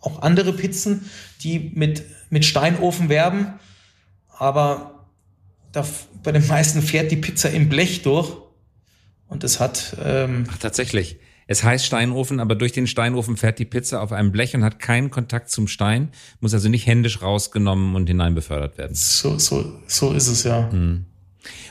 auch 0.00 0.22
andere 0.22 0.52
Pizzen, 0.52 1.10
die 1.42 1.72
mit, 1.74 2.04
mit 2.30 2.44
Steinofen 2.44 3.08
werben, 3.08 3.54
aber 4.28 5.06
da, 5.72 5.84
bei 6.22 6.32
den 6.32 6.46
meisten 6.46 6.80
fährt 6.82 7.10
die 7.10 7.16
Pizza 7.16 7.50
im 7.50 7.68
Blech 7.68 8.02
durch 8.02 8.36
und 9.28 9.44
es 9.44 9.60
hat. 9.60 9.96
Ähm, 10.02 10.46
Ach, 10.50 10.58
tatsächlich. 10.58 11.18
Es 11.46 11.62
heißt 11.62 11.86
Steinofen, 11.86 12.40
aber 12.40 12.56
durch 12.56 12.72
den 12.72 12.86
Steinofen 12.86 13.36
fährt 13.36 13.58
die 13.58 13.64
Pizza 13.64 14.02
auf 14.02 14.12
einem 14.12 14.32
Blech 14.32 14.54
und 14.54 14.64
hat 14.64 14.80
keinen 14.80 15.10
Kontakt 15.10 15.50
zum 15.50 15.68
Stein, 15.68 16.10
muss 16.40 16.54
also 16.54 16.68
nicht 16.68 16.86
händisch 16.86 17.22
rausgenommen 17.22 17.94
und 17.94 18.08
hinein 18.08 18.34
befördert 18.34 18.78
werden. 18.78 18.94
So, 18.94 19.38
so, 19.38 19.80
so 19.86 20.12
ist 20.12 20.26
es 20.26 20.42
ja. 20.42 20.70
Hm. 20.70 21.06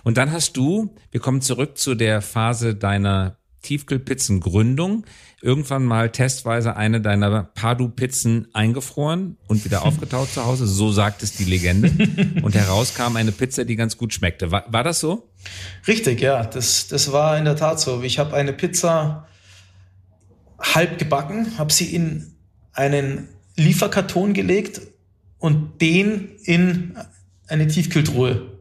Und 0.03 0.17
dann 0.17 0.31
hast 0.31 0.55
du, 0.55 0.95
wir 1.11 1.19
kommen 1.19 1.41
zurück 1.41 1.77
zu 1.77 1.95
der 1.95 2.21
Phase 2.21 2.75
deiner 2.75 3.37
Tiefkühlpizzengründung, 3.63 5.05
irgendwann 5.41 5.83
mal 5.83 6.11
testweise 6.11 6.77
eine 6.77 7.01
deiner 7.01 7.43
Padu-Pizzen 7.43 8.47
eingefroren 8.53 9.37
und 9.47 9.65
wieder 9.65 9.83
aufgetaut 9.83 10.31
zu 10.31 10.45
Hause. 10.45 10.67
So 10.67 10.91
sagt 10.91 11.23
es 11.23 11.35
die 11.35 11.45
Legende. 11.45 11.89
Und 12.43 12.55
heraus 12.55 12.93
kam 12.93 13.15
eine 13.15 13.31
Pizza, 13.31 13.65
die 13.65 13.75
ganz 13.75 13.97
gut 13.97 14.13
schmeckte. 14.13 14.51
War, 14.51 14.65
war 14.71 14.83
das 14.83 14.99
so? 14.99 15.29
Richtig, 15.87 16.21
ja. 16.21 16.45
Das, 16.45 16.87
das 16.87 17.11
war 17.11 17.37
in 17.37 17.45
der 17.45 17.55
Tat 17.55 17.79
so. 17.79 18.01
Ich 18.03 18.19
habe 18.19 18.35
eine 18.35 18.53
Pizza 18.53 19.27
halb 20.73 20.97
gebacken, 20.97 21.57
habe 21.57 21.71
sie 21.71 21.93
in 21.93 22.33
einen 22.73 23.29
Lieferkarton 23.55 24.33
gelegt 24.33 24.81
und 25.37 25.81
den 25.81 26.35
in 26.43 26.97
eine 27.47 27.67
Tiefkühltruhe. 27.67 28.51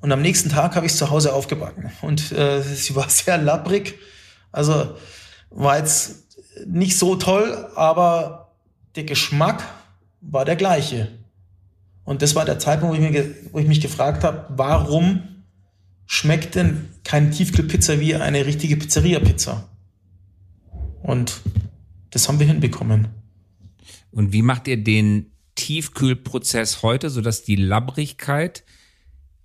Und 0.00 0.10
am 0.10 0.20
nächsten 0.20 0.48
Tag 0.48 0.74
habe 0.74 0.84
ich 0.84 0.92
es 0.92 0.98
zu 0.98 1.10
Hause 1.10 1.32
aufgebacken. 1.32 1.92
Und 2.02 2.32
äh, 2.32 2.60
sie 2.60 2.96
war 2.96 3.08
sehr 3.08 3.38
labbrig. 3.38 3.98
Also 4.50 4.96
war 5.50 5.78
jetzt 5.78 6.24
nicht 6.66 6.98
so 6.98 7.16
toll, 7.16 7.68
aber 7.76 8.52
der 8.96 9.04
Geschmack 9.04 9.64
war 10.20 10.44
der 10.44 10.56
gleiche. 10.56 11.08
Und 12.04 12.22
das 12.22 12.34
war 12.34 12.44
der 12.44 12.58
Zeitpunkt, 12.58 12.96
wo 12.96 13.02
ich, 13.02 13.10
mir, 13.10 13.34
wo 13.52 13.58
ich 13.58 13.68
mich 13.68 13.80
gefragt 13.80 14.24
habe, 14.24 14.46
warum 14.50 15.22
schmeckt 16.06 16.56
denn 16.56 16.88
keine 17.04 17.30
Tiefkühlpizza 17.30 18.00
wie 18.00 18.16
eine 18.16 18.44
richtige 18.44 18.76
Pizzeria-Pizza? 18.76 19.68
Und 21.02 21.40
das 22.10 22.28
haben 22.28 22.38
wir 22.38 22.46
hinbekommen. 22.46 23.08
Und 24.10 24.32
wie 24.32 24.42
macht 24.42 24.68
ihr 24.68 24.82
den 24.82 25.32
Tiefkühlprozess 25.54 26.82
heute, 26.82 27.10
sodass 27.10 27.42
die 27.42 27.56
Labbrigkeit 27.56 28.64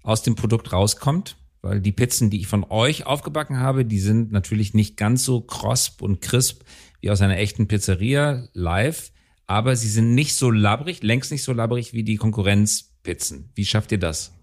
aus 0.03 0.23
dem 0.23 0.35
Produkt 0.35 0.71
rauskommt? 0.73 1.37
weil 1.61 1.81
die 1.81 1.91
Pizzen, 1.91 2.29
die 2.29 2.39
ich 2.39 2.47
von 2.47 2.65
euch 2.69 3.05
aufgebacken 3.05 3.59
habe, 3.59 3.85
die 3.85 3.99
sind 3.99 4.31
natürlich 4.31 4.73
nicht 4.73 4.97
ganz 4.97 5.23
so 5.25 5.41
cross 5.41 5.95
und 5.99 6.21
crisp 6.21 6.63
wie 7.01 7.09
aus 7.09 7.21
einer 7.21 7.37
echten 7.37 7.67
Pizzeria 7.67 8.47
live, 8.53 9.11
aber 9.47 9.75
sie 9.75 9.89
sind 9.89 10.15
nicht 10.15 10.35
so 10.35 10.49
labbrig, 10.49 11.03
längst 11.03 11.31
nicht 11.31 11.43
so 11.43 11.53
labbrig 11.53 11.93
wie 11.93 12.03
die 12.03 12.15
Konkurrenzpizzen. 12.15 13.49
Wie 13.55 13.65
schafft 13.65 13.91
ihr 13.91 13.99
das? 13.99 14.36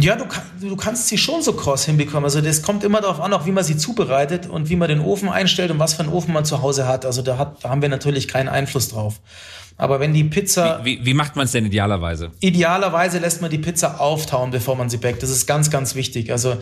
Ja, 0.00 0.16
du, 0.16 0.24
du 0.60 0.76
kannst 0.76 1.08
sie 1.08 1.18
schon 1.18 1.42
so 1.42 1.52
kross 1.52 1.84
hinbekommen. 1.84 2.24
Also 2.24 2.40
das 2.40 2.62
kommt 2.62 2.84
immer 2.84 3.02
darauf 3.02 3.20
an, 3.20 3.32
auch 3.34 3.44
wie 3.44 3.52
man 3.52 3.64
sie 3.64 3.76
zubereitet 3.76 4.46
und 4.46 4.70
wie 4.70 4.76
man 4.76 4.88
den 4.88 5.00
Ofen 5.00 5.28
einstellt 5.28 5.70
und 5.70 5.78
was 5.78 5.94
für 5.94 6.00
einen 6.02 6.12
Ofen 6.12 6.32
man 6.32 6.46
zu 6.46 6.62
Hause 6.62 6.88
hat. 6.88 7.04
Also 7.04 7.20
da, 7.20 7.36
hat, 7.36 7.62
da 7.62 7.68
haben 7.68 7.82
wir 7.82 7.90
natürlich 7.90 8.28
keinen 8.28 8.48
Einfluss 8.48 8.88
drauf. 8.88 9.20
Aber 9.76 10.00
wenn 10.00 10.14
die 10.14 10.24
Pizza. 10.24 10.80
Wie, 10.84 11.00
wie, 11.00 11.06
wie 11.06 11.14
macht 11.14 11.36
man 11.36 11.44
es 11.44 11.52
denn 11.52 11.66
idealerweise? 11.66 12.30
Idealerweise 12.40 13.18
lässt 13.18 13.42
man 13.42 13.50
die 13.50 13.58
Pizza 13.58 14.00
auftauen, 14.00 14.50
bevor 14.50 14.76
man 14.76 14.88
sie 14.88 14.96
backt. 14.96 15.22
Das 15.22 15.30
ist 15.30 15.46
ganz, 15.46 15.70
ganz 15.70 15.94
wichtig. 15.94 16.32
Also 16.32 16.56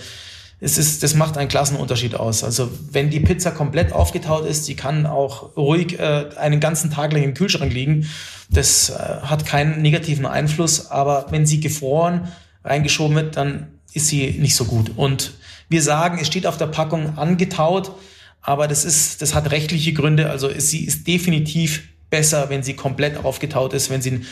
es 0.61 0.79
ist, 0.79 1.05
das 1.05 1.14
macht 1.14 1.37
einen 1.37 1.49
Klassenunterschied 1.49 2.16
aus. 2.16 2.42
Also 2.42 2.71
wenn 2.90 3.11
die 3.11 3.21
Pizza 3.21 3.53
komplett 3.53 3.92
aufgetaut 3.92 4.47
ist, 4.47 4.66
die 4.66 4.75
kann 4.75 5.07
auch 5.07 5.57
ruhig 5.57 5.99
äh, 6.01 6.27
einen 6.37 6.59
ganzen 6.59 6.90
Tag 6.90 7.12
lang 7.12 7.23
im 7.23 7.35
Kühlschrank 7.35 7.73
liegen. 7.73 8.09
Das 8.51 8.90
äh, 8.90 8.94
hat 8.94 9.47
keinen 9.47 9.81
negativen 9.81 10.27
Einfluss. 10.27 10.90
Aber 10.90 11.27
wenn 11.31 11.47
sie 11.47 11.61
gefroren 11.61 12.29
reingeschoben 12.68 13.16
wird, 13.16 13.37
dann 13.37 13.68
ist 13.92 14.09
sie 14.09 14.31
nicht 14.38 14.54
so 14.54 14.64
gut. 14.64 14.92
Und 14.96 15.33
wir 15.68 15.83
sagen, 15.83 16.18
es 16.20 16.26
steht 16.26 16.46
auf 16.46 16.57
der 16.57 16.66
Packung 16.66 17.18
angetaut, 17.18 17.92
aber 18.40 18.68
das 18.68 18.85
ist, 18.85 19.20
das 19.22 19.35
hat 19.35 19.50
rechtliche 19.50 19.92
Gründe. 19.92 20.31
Also 20.31 20.48
sie 20.57 20.85
ist 20.85 21.07
definitiv 21.07 21.88
besser, 22.11 22.48
wenn 22.48 22.62
sie 22.62 22.74
komplett 22.74 23.22
aufgetaut 23.24 23.74
ist, 23.74 23.90
wenn 23.90 24.00
sie 24.00 24.22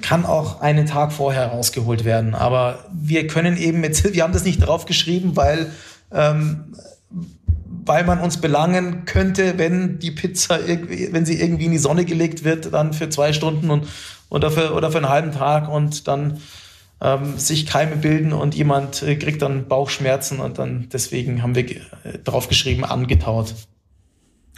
kann 0.00 0.24
auch 0.24 0.60
einen 0.60 0.86
Tag 0.86 1.12
vorher 1.12 1.48
rausgeholt 1.48 2.04
werden. 2.04 2.34
Aber 2.34 2.84
wir 2.92 3.26
können 3.26 3.56
eben 3.56 3.82
jetzt, 3.82 4.12
wir 4.14 4.22
haben 4.22 4.32
das 4.32 4.44
nicht 4.44 4.60
draufgeschrieben, 4.60 5.36
weil, 5.36 5.72
ähm, 6.12 6.74
weil 7.84 8.04
man 8.04 8.20
uns 8.20 8.40
belangen 8.40 9.04
könnte, 9.04 9.58
wenn 9.58 9.98
die 9.98 10.10
Pizza 10.10 10.60
wenn 10.66 11.26
sie 11.26 11.40
irgendwie 11.40 11.66
in 11.66 11.72
die 11.72 11.78
Sonne 11.78 12.04
gelegt 12.04 12.44
wird, 12.44 12.72
dann 12.72 12.92
für 12.92 13.08
zwei 13.08 13.32
Stunden 13.32 13.70
und, 13.70 13.86
oder 14.28 14.50
für, 14.50 14.74
oder 14.74 14.90
für 14.90 14.98
einen 14.98 15.08
halben 15.08 15.32
Tag 15.32 15.68
und 15.68 16.06
dann 16.06 16.40
ähm, 17.00 17.38
sich 17.38 17.66
Keime 17.66 17.96
bilden 17.96 18.32
und 18.32 18.54
jemand 18.54 19.02
äh, 19.02 19.16
kriegt 19.16 19.42
dann 19.42 19.68
Bauchschmerzen 19.68 20.40
und 20.40 20.58
dann 20.58 20.88
deswegen 20.92 21.42
haben 21.42 21.54
wir 21.54 21.64
äh, 21.70 22.18
draufgeschrieben, 22.24 22.84
angetaut. 22.84 23.54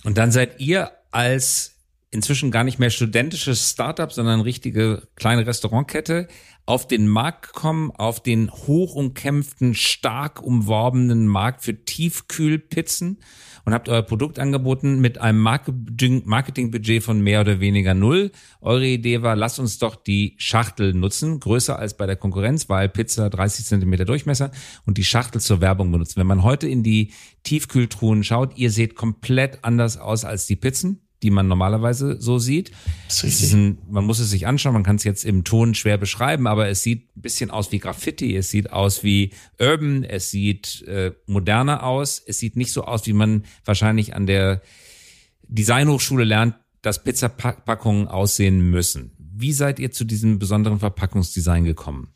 Und 0.04 0.16
dann 0.16 0.32
seid 0.32 0.60
ihr 0.60 0.90
als 1.10 1.76
inzwischen 2.10 2.50
gar 2.50 2.64
nicht 2.64 2.78
mehr 2.78 2.90
studentisches 2.90 3.70
Startup, 3.70 4.12
sondern 4.12 4.40
richtige 4.40 5.08
kleine 5.14 5.46
Restaurantkette 5.46 6.26
auf 6.66 6.86
den 6.86 7.06
Markt 7.08 7.52
gekommen, 7.52 7.92
auf 7.92 8.22
den 8.22 8.50
hoch 8.50 8.94
umkämpften, 8.94 9.74
stark 9.74 10.42
umworbenen 10.42 11.26
Markt 11.26 11.62
für 11.62 11.84
Tiefkühlpizzen 11.84 13.18
und 13.64 13.74
habt 13.74 13.88
euer 13.88 14.02
Produkt 14.02 14.38
angeboten 14.38 15.00
mit 15.00 15.18
einem 15.18 15.40
Marketingbudget 15.40 17.02
von 17.02 17.20
mehr 17.20 17.40
oder 17.40 17.60
weniger 17.60 17.94
null. 17.94 18.30
Eure 18.60 18.86
Idee 18.86 19.22
war, 19.22 19.36
lasst 19.36 19.58
uns 19.58 19.78
doch 19.78 19.96
die 19.96 20.34
Schachtel 20.38 20.94
nutzen, 20.94 21.40
größer 21.40 21.78
als 21.78 21.96
bei 21.96 22.06
der 22.06 22.16
Konkurrenz, 22.16 22.68
weil 22.68 22.88
Pizza 22.88 23.30
30 23.30 23.66
Zentimeter 23.66 24.04
Durchmesser 24.04 24.50
und 24.86 24.98
die 24.98 25.04
Schachtel 25.04 25.40
zur 25.40 25.60
Werbung 25.60 25.92
benutzen. 25.92 26.20
Wenn 26.20 26.26
man 26.26 26.42
heute 26.42 26.68
in 26.68 26.82
die 26.82 27.12
Tiefkühltruhen 27.42 28.24
schaut, 28.24 28.56
ihr 28.56 28.70
seht 28.70 28.94
komplett 28.94 29.64
anders 29.64 29.96
aus 29.98 30.24
als 30.24 30.46
die 30.46 30.56
Pizzen 30.56 31.00
die 31.22 31.30
man 31.30 31.48
normalerweise 31.48 32.20
so 32.20 32.38
sieht. 32.38 32.70
Das 33.08 33.22
ist 33.24 33.52
ein, 33.52 33.78
man 33.88 34.04
muss 34.04 34.18
es 34.18 34.30
sich 34.30 34.46
anschauen, 34.46 34.72
man 34.72 34.82
kann 34.82 34.96
es 34.96 35.04
jetzt 35.04 35.24
im 35.24 35.44
Ton 35.44 35.74
schwer 35.74 35.98
beschreiben, 35.98 36.46
aber 36.46 36.68
es 36.68 36.82
sieht 36.82 37.16
ein 37.16 37.22
bisschen 37.22 37.50
aus 37.50 37.72
wie 37.72 37.78
Graffiti, 37.78 38.36
es 38.36 38.50
sieht 38.50 38.72
aus 38.72 39.04
wie 39.04 39.32
Urban, 39.58 40.04
es 40.04 40.30
sieht 40.30 40.82
äh, 40.82 41.12
moderner 41.26 41.82
aus, 41.82 42.22
es 42.24 42.38
sieht 42.38 42.56
nicht 42.56 42.72
so 42.72 42.84
aus, 42.84 43.06
wie 43.06 43.12
man 43.12 43.44
wahrscheinlich 43.64 44.14
an 44.14 44.26
der 44.26 44.62
Designhochschule 45.48 46.24
lernt, 46.24 46.54
dass 46.82 47.02
Pizzapackungen 47.02 48.08
aussehen 48.08 48.70
müssen. 48.70 49.12
Wie 49.18 49.52
seid 49.52 49.78
ihr 49.78 49.90
zu 49.90 50.04
diesem 50.04 50.38
besonderen 50.38 50.78
Verpackungsdesign 50.78 51.64
gekommen? 51.64 52.14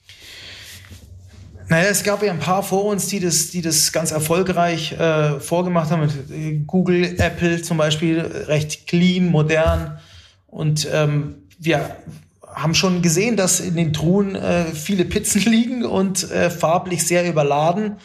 Naja, 1.69 1.89
es 1.89 2.03
gab 2.03 2.23
ja 2.23 2.31
ein 2.31 2.41
paar 2.41 2.63
vor 2.63 2.85
uns, 2.85 3.07
die 3.07 3.21
das, 3.21 3.49
die 3.49 3.63
das 3.63 3.91
ganz 3.93 4.11
erfolgreich 4.11 4.93
äh, 4.93 5.41
vorgemacht 5.41 5.91
haben. 5.91 6.11
Äh, 6.31 6.59
Google, 6.67 7.19
Apple 7.19 7.63
zum 7.63 7.79
Beispiel, 7.79 8.21
recht 8.21 8.87
clean, 8.87 9.27
modern. 9.27 9.99
Und 10.47 10.87
ähm, 10.93 11.37
wir 11.59 11.97
haben 12.47 12.75
schon 12.75 13.01
gesehen, 13.01 13.37
dass 13.37 13.61
in 13.61 13.77
den 13.77 13.93
Truhen 13.93 14.35
äh, 14.35 14.67
viele 14.67 15.05
Pizzen 15.07 15.41
liegen 15.51 15.85
und 15.85 16.31
äh, 16.31 16.51
farblich 16.51 17.07
sehr 17.07 17.27
überladen 17.27 17.97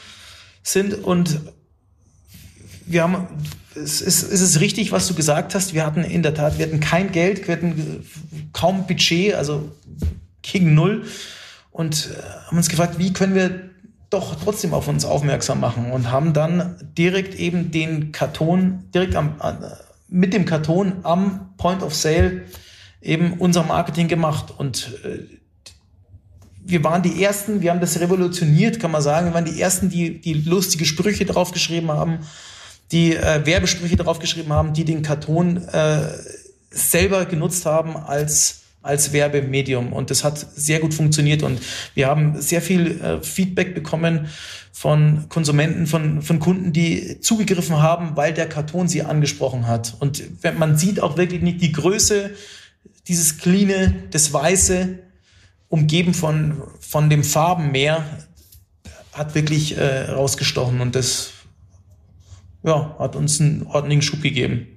sind. 0.63 0.93
Und 0.93 1.41
wir 2.85 3.03
haben, 3.03 3.27
es 3.75 3.99
ist, 3.99 4.23
es 4.23 4.39
ist 4.39 4.61
richtig, 4.61 4.93
was 4.93 5.07
du 5.07 5.15
gesagt 5.15 5.53
hast. 5.53 5.73
Wir 5.73 5.85
hatten 5.85 6.03
in 6.05 6.23
der 6.23 6.33
Tat, 6.33 6.57
wir 6.57 6.65
hatten 6.65 6.79
kein 6.79 7.11
Geld, 7.11 7.47
wir 7.47 7.55
hatten 7.55 8.05
kaum 8.53 8.87
Budget, 8.87 9.33
also 9.33 9.69
gegen 10.41 10.73
null 10.73 11.03
und 11.79 12.09
äh, 12.11 12.47
haben 12.47 12.57
uns 12.57 12.67
gefragt, 12.67 12.99
wie 12.99 13.13
können 13.13 13.35
wir 13.35 13.69
doch 14.09 14.35
trotzdem 14.43 14.73
auf 14.73 14.89
uns 14.89 15.05
aufmerksam 15.05 15.61
machen 15.61 15.93
und 15.93 16.11
haben 16.11 16.33
dann 16.33 16.75
direkt 16.97 17.35
eben 17.35 17.71
den 17.71 18.11
Karton, 18.11 18.83
direkt 18.93 19.15
am, 19.15 19.35
mit 20.09 20.33
dem 20.33 20.43
Karton 20.43 20.97
am 21.03 21.53
Point 21.55 21.81
of 21.81 21.95
Sale 21.95 22.41
eben 23.01 23.35
unser 23.39 23.63
Marketing 23.63 24.09
gemacht 24.09 24.53
und 24.57 24.99
äh, 25.05 25.19
wir 26.61 26.83
waren 26.83 27.01
die 27.01 27.23
ersten, 27.23 27.61
wir 27.61 27.71
haben 27.71 27.79
das 27.79 27.99
revolutioniert, 28.01 28.81
kann 28.81 28.91
man 28.91 29.01
sagen. 29.01 29.27
Wir 29.27 29.33
waren 29.33 29.45
die 29.45 29.59
ersten, 29.59 29.89
die, 29.89 30.19
die 30.19 30.33
lustige 30.33 30.85
Sprüche 30.85 31.25
draufgeschrieben 31.25 31.89
haben, 31.89 32.19
die 32.91 33.15
äh, 33.15 33.45
Werbesprüche 33.45 33.95
draufgeschrieben 33.95 34.51
haben, 34.51 34.73
die 34.73 34.83
den 34.83 35.01
Karton 35.01 35.65
äh, 35.69 36.09
selber 36.71 37.25
genutzt 37.25 37.65
haben 37.65 37.95
als 37.95 38.58
als 38.81 39.13
Werbemedium. 39.13 39.93
Und 39.93 40.09
das 40.09 40.23
hat 40.23 40.37
sehr 40.37 40.79
gut 40.79 40.93
funktioniert. 40.93 41.43
Und 41.43 41.59
wir 41.95 42.07
haben 42.07 42.41
sehr 42.41 42.61
viel 42.61 43.01
äh, 43.01 43.21
Feedback 43.21 43.75
bekommen 43.75 44.29
von 44.71 45.27
Konsumenten, 45.29 45.87
von, 45.87 46.21
von 46.21 46.39
Kunden, 46.39 46.71
die 46.71 47.19
zugegriffen 47.19 47.81
haben, 47.81 48.15
weil 48.15 48.33
der 48.33 48.47
Karton 48.47 48.87
sie 48.87 49.03
angesprochen 49.03 49.67
hat. 49.67 49.95
Und 49.99 50.23
man 50.57 50.77
sieht 50.77 51.01
auch 51.01 51.17
wirklich 51.17 51.41
nicht 51.41 51.61
die 51.61 51.73
Größe, 51.73 52.31
dieses 53.07 53.37
cleane, 53.37 54.03
das 54.11 54.31
Weiße, 54.31 54.99
umgeben 55.67 56.13
von, 56.13 56.61
von 56.79 57.09
dem 57.09 57.23
Farbenmeer, 57.23 58.05
hat 59.11 59.35
wirklich 59.35 59.77
äh, 59.77 60.11
rausgestochen. 60.11 60.79
Und 60.79 60.95
das 60.95 61.31
ja, 62.63 62.95
hat 62.97 63.15
uns 63.15 63.41
einen 63.41 63.63
ordentlichen 63.63 64.01
Schub 64.01 64.21
gegeben. 64.21 64.67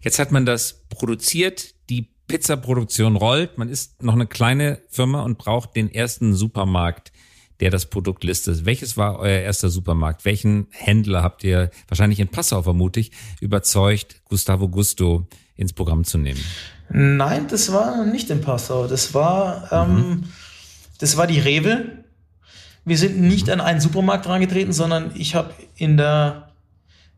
Jetzt 0.00 0.18
hat 0.18 0.32
man 0.32 0.46
das 0.46 0.84
produziert, 0.88 1.74
die 1.88 2.13
Pizzaproduktion 2.26 3.16
rollt, 3.16 3.58
man 3.58 3.68
ist 3.68 4.02
noch 4.02 4.14
eine 4.14 4.26
kleine 4.26 4.80
Firma 4.88 5.22
und 5.22 5.38
braucht 5.38 5.76
den 5.76 5.92
ersten 5.92 6.34
Supermarkt, 6.34 7.12
der 7.60 7.70
das 7.70 7.86
Produkt 7.86 8.24
listet. 8.24 8.64
Welches 8.64 8.96
war 8.96 9.18
euer 9.18 9.40
erster 9.40 9.68
Supermarkt? 9.68 10.24
Welchen 10.24 10.66
Händler 10.70 11.22
habt 11.22 11.44
ihr 11.44 11.70
wahrscheinlich 11.88 12.20
in 12.20 12.28
Passau 12.28 12.62
vermutlich 12.62 13.12
überzeugt, 13.40 14.22
Gustavo 14.24 14.68
Gusto 14.68 15.28
ins 15.54 15.72
Programm 15.72 16.04
zu 16.04 16.18
nehmen? 16.18 16.40
Nein, 16.88 17.46
das 17.48 17.72
war 17.72 18.04
nicht 18.04 18.30
in 18.30 18.40
Passau. 18.40 18.86
Das 18.86 19.14
war, 19.14 19.72
ähm, 19.72 19.96
mhm. 19.96 20.24
das 20.98 21.16
war 21.16 21.26
die 21.26 21.38
Rewe. 21.38 22.04
Wir 22.84 22.98
sind 22.98 23.20
nicht 23.20 23.48
an 23.48 23.60
einen 23.60 23.80
Supermarkt 23.80 24.26
herangetreten, 24.26 24.72
sondern 24.72 25.12
ich 25.14 25.34
habe 25.34 25.54
in 25.76 25.96
der, 25.96 26.52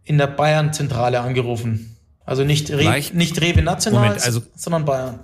in 0.05 0.19
der 0.19 0.29
Bayern-Zentrale 0.29 1.21
angerufen. 1.21 1.95
Also 2.27 2.45
nicht, 2.45 2.71
Re 2.71 3.03
nicht 3.12 3.41
Rewe 3.41 3.62
national, 3.62 4.03
Moment, 4.03 4.25
also, 4.25 4.43
sondern 4.57 4.85
Bayern. 4.85 5.21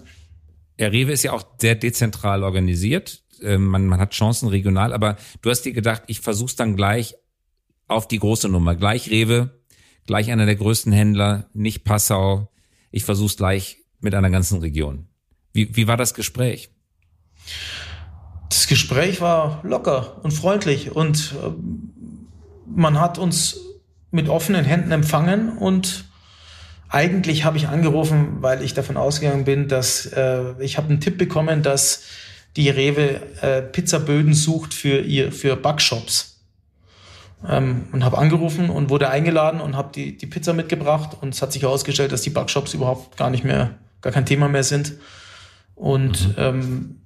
Ja, 0.79 0.87
Rewe 0.87 1.13
ist 1.13 1.25
ja 1.25 1.33
auch 1.33 1.45
sehr 1.61 1.75
dezentral 1.75 2.45
organisiert. 2.45 3.25
Ähm, 3.43 3.67
man, 3.67 3.87
man 3.87 3.99
hat 4.01 4.13
Chancen 4.13 4.49
regional, 4.49 4.93
aber 4.93 5.17
du 5.43 5.51
hast 5.51 5.63
dir 5.63 5.73
gedacht, 5.73 6.05
ich 6.07 6.21
versuch's 6.21 6.55
dann 6.55 6.77
gleich 6.77 7.17
auf 7.89 8.07
die 8.07 8.21
große 8.21 8.49
Nummer. 8.49 8.77
Gleich 8.77 9.11
Rewe, 9.11 9.51
gleich 10.07 10.31
einer 10.31 10.47
der 10.47 10.55
größten 10.55 10.93
Händler, 10.93 11.51
nicht 11.53 11.83
Passau. 11.83 12.53
Ich 12.93 13.05
versuch's 13.05 13.37
gleich 13.37 13.79
mit 14.01 14.15
einer 14.15 14.31
ganzen 14.31 14.61
Region. 14.61 15.09
Wie, 15.53 15.75
wie 15.77 15.89
war 15.89 15.97
das 15.97 16.15
Gespräch? 16.15 16.71
Das 18.49 18.69
Gespräch 18.69 19.21
war 19.21 19.61
locker 19.65 20.23
und 20.23 20.31
freundlich 20.31 20.95
und 20.95 21.35
äh, 21.43 21.51
man 22.75 23.01
hat 23.01 23.19
uns 23.19 23.59
mit 24.13 24.29
offenen 24.29 24.65
Händen 24.65 24.93
empfangen 24.93 25.59
und 25.59 26.05
eigentlich 26.93 27.45
habe 27.45 27.57
ich 27.57 27.69
angerufen, 27.69 28.43
weil 28.43 28.63
ich 28.63 28.75
davon 28.75 28.99
ausgegangen 28.99 29.45
bin, 29.45 29.67
dass 29.67 30.07
äh, 30.07 30.53
ich 30.61 30.77
habe 30.77 30.91
einen 30.91 31.01
Tipp 31.01 31.17
bekommen, 31.17 31.63
dass 31.63 32.03
die 32.57 32.69
Rewe 32.69 33.21
äh, 33.41 33.63
Pizzaböden 33.63 34.35
sucht 34.35 34.75
für 34.75 35.01
ihr 35.01 35.33
für 35.33 35.57
Backshops. 35.57 36.39
Ähm, 37.49 37.87
und 37.93 38.05
habe 38.05 38.19
angerufen 38.19 38.69
und 38.69 38.91
wurde 38.91 39.09
eingeladen 39.09 39.61
und 39.61 39.75
habe 39.75 39.91
die, 39.93 40.17
die 40.17 40.27
Pizza 40.27 40.53
mitgebracht 40.53 41.17
und 41.21 41.35
es 41.35 41.43
hat 41.43 41.53
sich 41.53 41.63
herausgestellt, 41.63 42.13
dass 42.13 42.21
die 42.21 42.31
Backshops 42.31 42.75
überhaupt 42.75 43.17
gar 43.17 43.31
nicht 43.31 43.43
mehr, 43.43 43.79
gar 44.03 44.13
kein 44.13 44.27
Thema 44.27 44.49
mehr 44.49 44.63
sind. 44.63 44.93
Und 45.75 46.29
mhm. 46.29 46.35
ähm, 46.37 46.97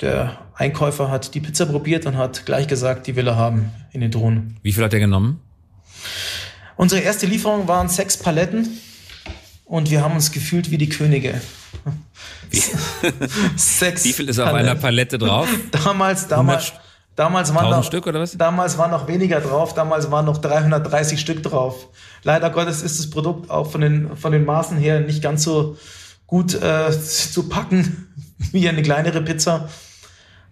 der 0.00 0.38
Einkäufer 0.54 1.10
hat 1.10 1.34
die 1.34 1.40
Pizza 1.40 1.66
probiert 1.66 2.06
und 2.06 2.16
hat 2.16 2.46
gleich 2.46 2.66
gesagt, 2.66 3.06
die 3.06 3.14
will 3.14 3.28
er 3.28 3.36
haben 3.36 3.70
in 3.92 4.00
den 4.00 4.10
Drohnen. 4.10 4.56
Wie 4.62 4.72
viel 4.72 4.82
hat 4.82 4.94
er 4.94 5.00
genommen? 5.00 5.40
Unsere 6.76 7.02
erste 7.02 7.26
Lieferung 7.26 7.68
waren 7.68 7.88
sechs 7.88 8.16
Paletten 8.16 8.68
und 9.68 9.90
wir 9.90 10.02
haben 10.02 10.14
uns 10.14 10.32
gefühlt 10.32 10.70
wie 10.70 10.78
die 10.78 10.88
Könige. 10.88 11.40
Wie, 12.50 12.62
sechs 13.56 14.04
wie 14.04 14.12
viel 14.12 14.28
ist 14.28 14.38
auf 14.38 14.52
einer 14.52 14.74
Palette 14.74 15.18
drauf? 15.18 15.46
Damals, 15.70 16.26
damals, 16.26 16.72
damals 17.14 17.54
waren 17.54 17.70
noch, 17.70 17.84
Stück 17.84 18.06
oder 18.06 18.20
was? 18.20 18.36
Damals 18.36 18.78
waren 18.78 18.90
noch 18.90 19.06
weniger 19.06 19.40
drauf, 19.40 19.74
damals 19.74 20.10
waren 20.10 20.24
noch 20.24 20.38
330 20.38 21.20
Stück 21.20 21.42
drauf. 21.42 21.88
Leider 22.22 22.48
Gottes 22.50 22.82
ist 22.82 22.98
das 22.98 23.10
Produkt 23.10 23.50
auch 23.50 23.70
von 23.70 23.82
den, 23.82 24.16
von 24.16 24.32
den 24.32 24.46
Maßen 24.46 24.78
her 24.78 25.00
nicht 25.00 25.22
ganz 25.22 25.44
so 25.44 25.76
gut 26.26 26.54
äh, 26.54 26.90
zu 26.90 27.48
packen 27.48 28.08
wie 28.52 28.68
eine 28.68 28.82
kleinere 28.82 29.20
Pizza. 29.20 29.68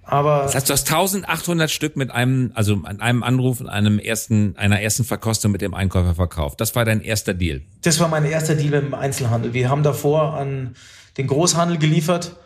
Aber 0.08 0.44
das 0.44 0.54
heißt, 0.54 0.68
du 0.68 0.72
hast 0.72 0.88
1800 0.88 1.68
Stück 1.68 1.96
mit 1.96 2.12
einem, 2.12 2.52
also 2.54 2.74
an 2.84 3.00
einem 3.00 3.24
Anruf 3.24 3.60
und 3.60 3.68
einem 3.68 3.98
ersten, 3.98 4.56
einer 4.56 4.80
ersten 4.80 5.02
Verkostung 5.02 5.50
mit 5.50 5.62
dem 5.62 5.74
Einkäufer 5.74 6.14
verkauft. 6.14 6.60
Das 6.60 6.76
war 6.76 6.84
dein 6.84 7.00
erster 7.00 7.34
Deal. 7.34 7.62
Das 7.82 7.98
war 7.98 8.06
mein 8.06 8.24
erster 8.24 8.54
Deal 8.54 8.74
im 8.74 8.94
Einzelhandel. 8.94 9.52
Wir 9.52 9.68
haben 9.68 9.82
davor 9.82 10.34
an 10.34 10.76
den 11.16 11.26
Großhandel 11.26 11.78
geliefert, 11.78 12.36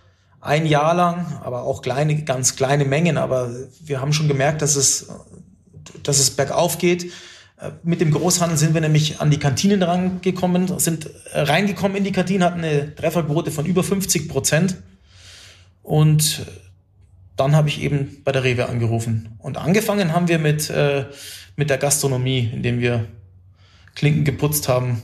ein 0.41 0.65
Jahr 0.65 0.95
lang, 0.95 1.39
aber 1.45 1.65
auch 1.65 1.83
kleine, 1.83 2.23
ganz 2.25 2.57
kleine 2.57 2.87
Mengen. 2.87 3.19
Aber 3.19 3.51
wir 3.85 4.01
haben 4.01 4.15
schon 4.15 4.29
gemerkt, 4.29 4.63
dass 4.63 4.77
es, 4.77 5.09
dass 6.03 6.19
es 6.19 6.31
bergauf 6.31 6.79
geht. 6.79 7.13
Mit 7.83 8.01
dem 8.01 8.11
Großhandel 8.11 8.57
sind 8.57 8.73
wir 8.73 8.81
nämlich 8.81 9.21
an 9.21 9.31
die 9.31 9.39
Kantinen 9.39 9.83
rangekommen, 9.83 10.79
sind 10.79 11.11
reingekommen 11.35 11.99
in 11.99 12.05
die 12.05 12.13
Kantinen, 12.13 12.43
hatten 12.43 12.65
eine 12.65 12.95
Trefferquote 12.95 13.51
von 13.51 13.67
über 13.67 13.85
50 13.85 14.31
Prozent. 14.31 14.77
Und 15.83 16.47
dann 17.41 17.57
habe 17.57 17.69
ich 17.69 17.83
eben 17.83 18.19
bei 18.23 18.33
der 18.33 18.45
Rewe 18.45 18.69
angerufen. 18.69 19.31
Und 19.39 19.57
angefangen 19.57 20.13
haben 20.13 20.29
wir 20.29 20.39
mit, 20.39 20.69
äh, 20.69 21.07
mit 21.57 21.71
der 21.71 21.79
Gastronomie, 21.79 22.51
indem 22.53 22.81
wir 22.81 23.07
Klinken 23.95 24.25
geputzt 24.25 24.69
haben 24.69 25.03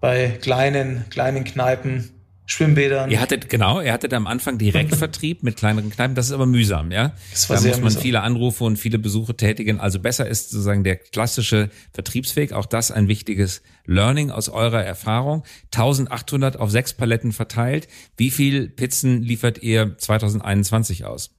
bei 0.00 0.28
kleinen, 0.28 1.06
kleinen 1.08 1.44
Kneipen, 1.44 2.10
Schwimmbädern. 2.46 3.10
Ihr 3.10 3.20
hattet, 3.20 3.48
genau, 3.48 3.80
ihr 3.80 3.92
hattet 3.92 4.12
am 4.12 4.26
Anfang 4.26 4.58
Direktvertrieb 4.58 5.42
mit 5.42 5.56
kleineren 5.56 5.90
Kneipen. 5.90 6.14
Das 6.14 6.26
ist 6.26 6.32
aber 6.32 6.44
mühsam, 6.44 6.90
ja. 6.90 7.12
Das 7.32 7.48
war 7.48 7.56
da 7.56 7.62
sehr 7.62 7.70
muss 7.72 7.78
man 7.78 7.84
mühsam. 7.84 8.02
viele 8.02 8.20
Anrufe 8.20 8.64
und 8.64 8.76
viele 8.76 8.98
Besuche 8.98 9.34
tätigen. 9.34 9.80
Also 9.80 9.98
besser 9.98 10.28
ist 10.28 10.50
sozusagen 10.50 10.84
der 10.84 10.96
klassische 10.96 11.70
Vertriebsweg. 11.92 12.52
Auch 12.52 12.66
das 12.66 12.90
ein 12.90 13.08
wichtiges 13.08 13.62
Learning 13.86 14.30
aus 14.30 14.50
eurer 14.50 14.84
Erfahrung. 14.84 15.42
1800 15.74 16.58
auf 16.58 16.70
sechs 16.70 16.92
Paletten 16.92 17.32
verteilt. 17.32 17.88
Wie 18.18 18.30
viel 18.30 18.68
Pizzen 18.68 19.22
liefert 19.22 19.62
ihr 19.62 19.96
2021 19.96 21.06
aus? 21.06 21.30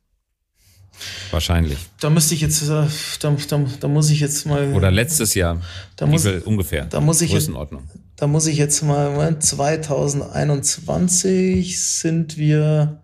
Wahrscheinlich. 1.29 1.77
Da 1.99 2.09
müsste 2.09 2.33
ich 2.33 2.41
jetzt, 2.41 2.63
äh, 2.63 2.87
da, 3.19 3.35
da, 3.49 3.65
da 3.79 3.87
muss 3.87 4.09
ich 4.09 4.21
jetzt 4.21 4.45
mal. 4.45 4.73
Oder 4.73 4.89
letztes 4.91 5.35
Jahr. 5.35 5.61
Da 5.97 6.07
muss, 6.07 6.25
ungefähr. 6.25 6.85
Da 6.85 6.99
muss 7.01 7.21
ich 7.21 7.31
Größenordnung. 7.31 7.87
Da 8.15 8.28
muss 8.28 8.47
ich 8.47 8.58
jetzt 8.58 8.82
mal, 8.82 9.12
Moment, 9.12 9.43
2021 9.43 11.84
sind 11.84 12.38
wir. 12.38 13.01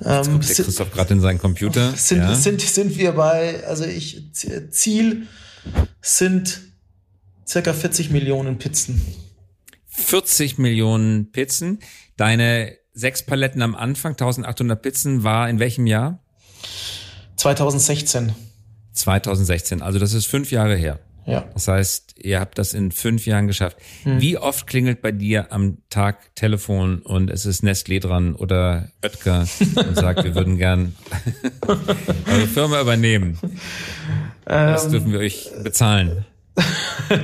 Jetzt 0.00 0.30
guckt 0.30 0.48
der 0.48 0.56
Christoph 0.56 0.90
gerade 0.90 1.14
in 1.14 1.20
seinen 1.20 1.38
Computer. 1.38 1.92
Sind, 1.96 2.18
ja. 2.18 2.34
sind, 2.34 2.60
sind 2.60 2.98
wir 2.98 3.12
bei, 3.12 3.64
also 3.66 3.84
ich, 3.84 4.22
Ziel 4.70 5.28
sind 6.02 6.60
circa 7.46 7.72
40 7.72 8.10
Millionen 8.10 8.58
Pizzen. 8.58 9.00
40 9.86 10.58
Millionen 10.58 11.30
Pizzen. 11.30 11.78
Deine 12.16 12.76
sechs 12.92 13.24
Paletten 13.24 13.62
am 13.62 13.74
Anfang, 13.74 14.12
1800 14.12 14.82
Pizzen, 14.82 15.22
war 15.22 15.48
in 15.48 15.58
welchem 15.58 15.86
Jahr? 15.86 16.22
2016. 17.36 18.34
2016, 18.92 19.82
also 19.82 19.98
das 19.98 20.12
ist 20.12 20.26
fünf 20.26 20.50
Jahre 20.50 20.76
her. 20.76 21.00
Ja. 21.26 21.44
Das 21.54 21.68
heißt, 21.68 22.14
ihr 22.18 22.40
habt 22.40 22.58
das 22.58 22.74
in 22.74 22.92
fünf 22.92 23.26
Jahren 23.26 23.46
geschafft. 23.46 23.78
Hm. 24.02 24.20
Wie 24.20 24.38
oft 24.38 24.66
klingelt 24.66 25.00
bei 25.00 25.12
dir 25.12 25.52
am 25.52 25.78
Tag 25.90 26.34
Telefon 26.34 27.00
und 27.00 27.30
es 27.30 27.46
ist 27.46 27.64
Nestlé 27.64 28.00
dran 28.00 28.34
oder 28.34 28.88
Oetker 29.02 29.46
und 29.76 29.96
sagt, 29.96 30.24
wir 30.24 30.34
würden 30.34 30.58
gern 30.58 30.94
eure 31.66 32.46
Firma 32.46 32.80
übernehmen? 32.80 33.38
Das 34.44 34.84
ähm, 34.84 34.90
dürfen 34.92 35.12
wir 35.12 35.20
euch 35.20 35.50
bezahlen. 35.62 36.24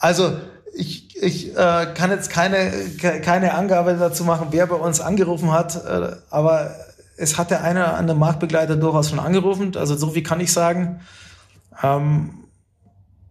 Also 0.00 0.36
ich, 0.76 1.20
ich 1.20 1.56
äh, 1.56 1.86
kann 1.92 2.10
jetzt 2.12 2.30
keine, 2.30 2.70
keine 3.00 3.54
Angabe 3.54 3.96
dazu 3.98 4.22
machen, 4.22 4.48
wer 4.52 4.64
bei 4.68 4.76
uns 4.76 5.00
angerufen 5.00 5.50
hat, 5.50 5.74
äh, 5.84 6.12
aber 6.30 6.70
es 7.16 7.36
hat 7.36 7.50
der 7.50 7.64
eine 7.64 7.80
oder 7.80 7.96
andere 7.96 8.16
Marktbegleiter 8.16 8.76
durchaus 8.76 9.10
schon 9.10 9.18
angerufen. 9.18 9.76
Also 9.76 9.96
so 9.96 10.14
wie 10.14 10.22
kann 10.22 10.40
ich 10.40 10.52
sagen. 10.52 11.00
Ähm, 11.82 12.30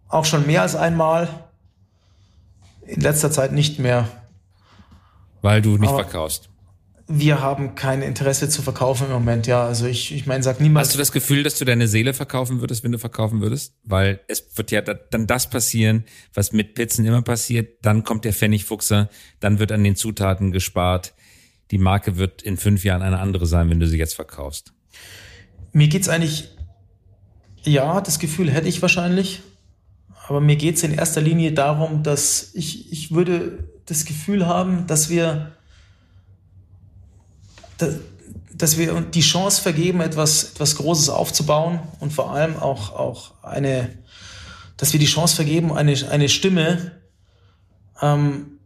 auch 0.08 0.24
schon 0.24 0.46
mehr 0.46 0.62
als 0.62 0.74
einmal. 0.74 1.28
In 2.86 3.00
letzter 3.00 3.30
Zeit 3.30 3.52
nicht 3.52 3.78
mehr. 3.78 4.08
Weil 5.42 5.62
du 5.62 5.76
nicht 5.76 5.90
Aber 5.90 6.04
verkaufst. 6.04 6.48
Wir 7.10 7.40
haben 7.40 7.74
kein 7.74 8.02
Interesse 8.02 8.50
zu 8.50 8.60
verkaufen 8.60 9.06
im 9.06 9.12
Moment, 9.12 9.46
ja. 9.46 9.64
Also 9.64 9.86
ich, 9.86 10.14
ich 10.14 10.26
meine, 10.26 10.42
sag 10.42 10.60
niemals. 10.60 10.88
Hast 10.88 10.94
du 10.94 10.98
das 10.98 11.12
Gefühl, 11.12 11.42
dass 11.42 11.56
du 11.56 11.64
deine 11.64 11.88
Seele 11.88 12.12
verkaufen 12.12 12.60
würdest, 12.60 12.84
wenn 12.84 12.92
du 12.92 12.98
verkaufen 12.98 13.40
würdest? 13.40 13.74
Weil 13.82 14.20
es 14.28 14.44
wird 14.56 14.70
ja 14.70 14.82
dann 14.82 15.26
das 15.26 15.48
passieren, 15.48 16.04
was 16.34 16.52
mit 16.52 16.74
Pizzen 16.74 17.06
immer 17.06 17.22
passiert. 17.22 17.78
Dann 17.82 18.04
kommt 18.04 18.26
der 18.26 18.34
Pfennigfuchser, 18.34 19.08
dann 19.40 19.58
wird 19.58 19.72
an 19.72 19.84
den 19.84 19.96
Zutaten 19.96 20.52
gespart. 20.52 21.14
Die 21.70 21.78
Marke 21.78 22.16
wird 22.16 22.42
in 22.42 22.58
fünf 22.58 22.84
Jahren 22.84 23.02
eine 23.02 23.20
andere 23.20 23.46
sein, 23.46 23.70
wenn 23.70 23.80
du 23.80 23.86
sie 23.86 23.98
jetzt 23.98 24.14
verkaufst. 24.14 24.74
Mir 25.72 25.88
geht's 25.88 26.10
eigentlich, 26.10 26.50
ja, 27.62 28.00
das 28.02 28.18
Gefühl 28.18 28.50
hätte 28.50 28.68
ich 28.68 28.82
wahrscheinlich. 28.82 29.42
Aber 30.28 30.42
mir 30.42 30.56
geht 30.56 30.76
es 30.76 30.82
in 30.82 30.92
erster 30.92 31.22
Linie 31.22 31.52
darum, 31.52 32.02
dass 32.02 32.50
ich, 32.52 32.92
ich 32.92 33.12
würde 33.14 33.64
das 33.86 34.04
Gefühl 34.04 34.46
haben, 34.46 34.86
dass 34.86 35.08
wir, 35.08 35.52
dass 38.52 38.76
wir 38.76 39.00
die 39.00 39.22
Chance 39.22 39.62
vergeben, 39.62 40.02
etwas, 40.02 40.52
etwas 40.52 40.76
Großes 40.76 41.08
aufzubauen 41.08 41.80
und 41.98 42.12
vor 42.12 42.34
allem 42.34 42.58
auch, 42.58 42.92
auch 42.92 43.42
eine, 43.42 43.88
dass 44.76 44.92
wir 44.92 45.00
die 45.00 45.06
Chance 45.06 45.34
vergeben, 45.34 45.72
eine, 45.72 45.94
eine 46.10 46.28
Stimme 46.28 46.92
ähm, 48.02 48.58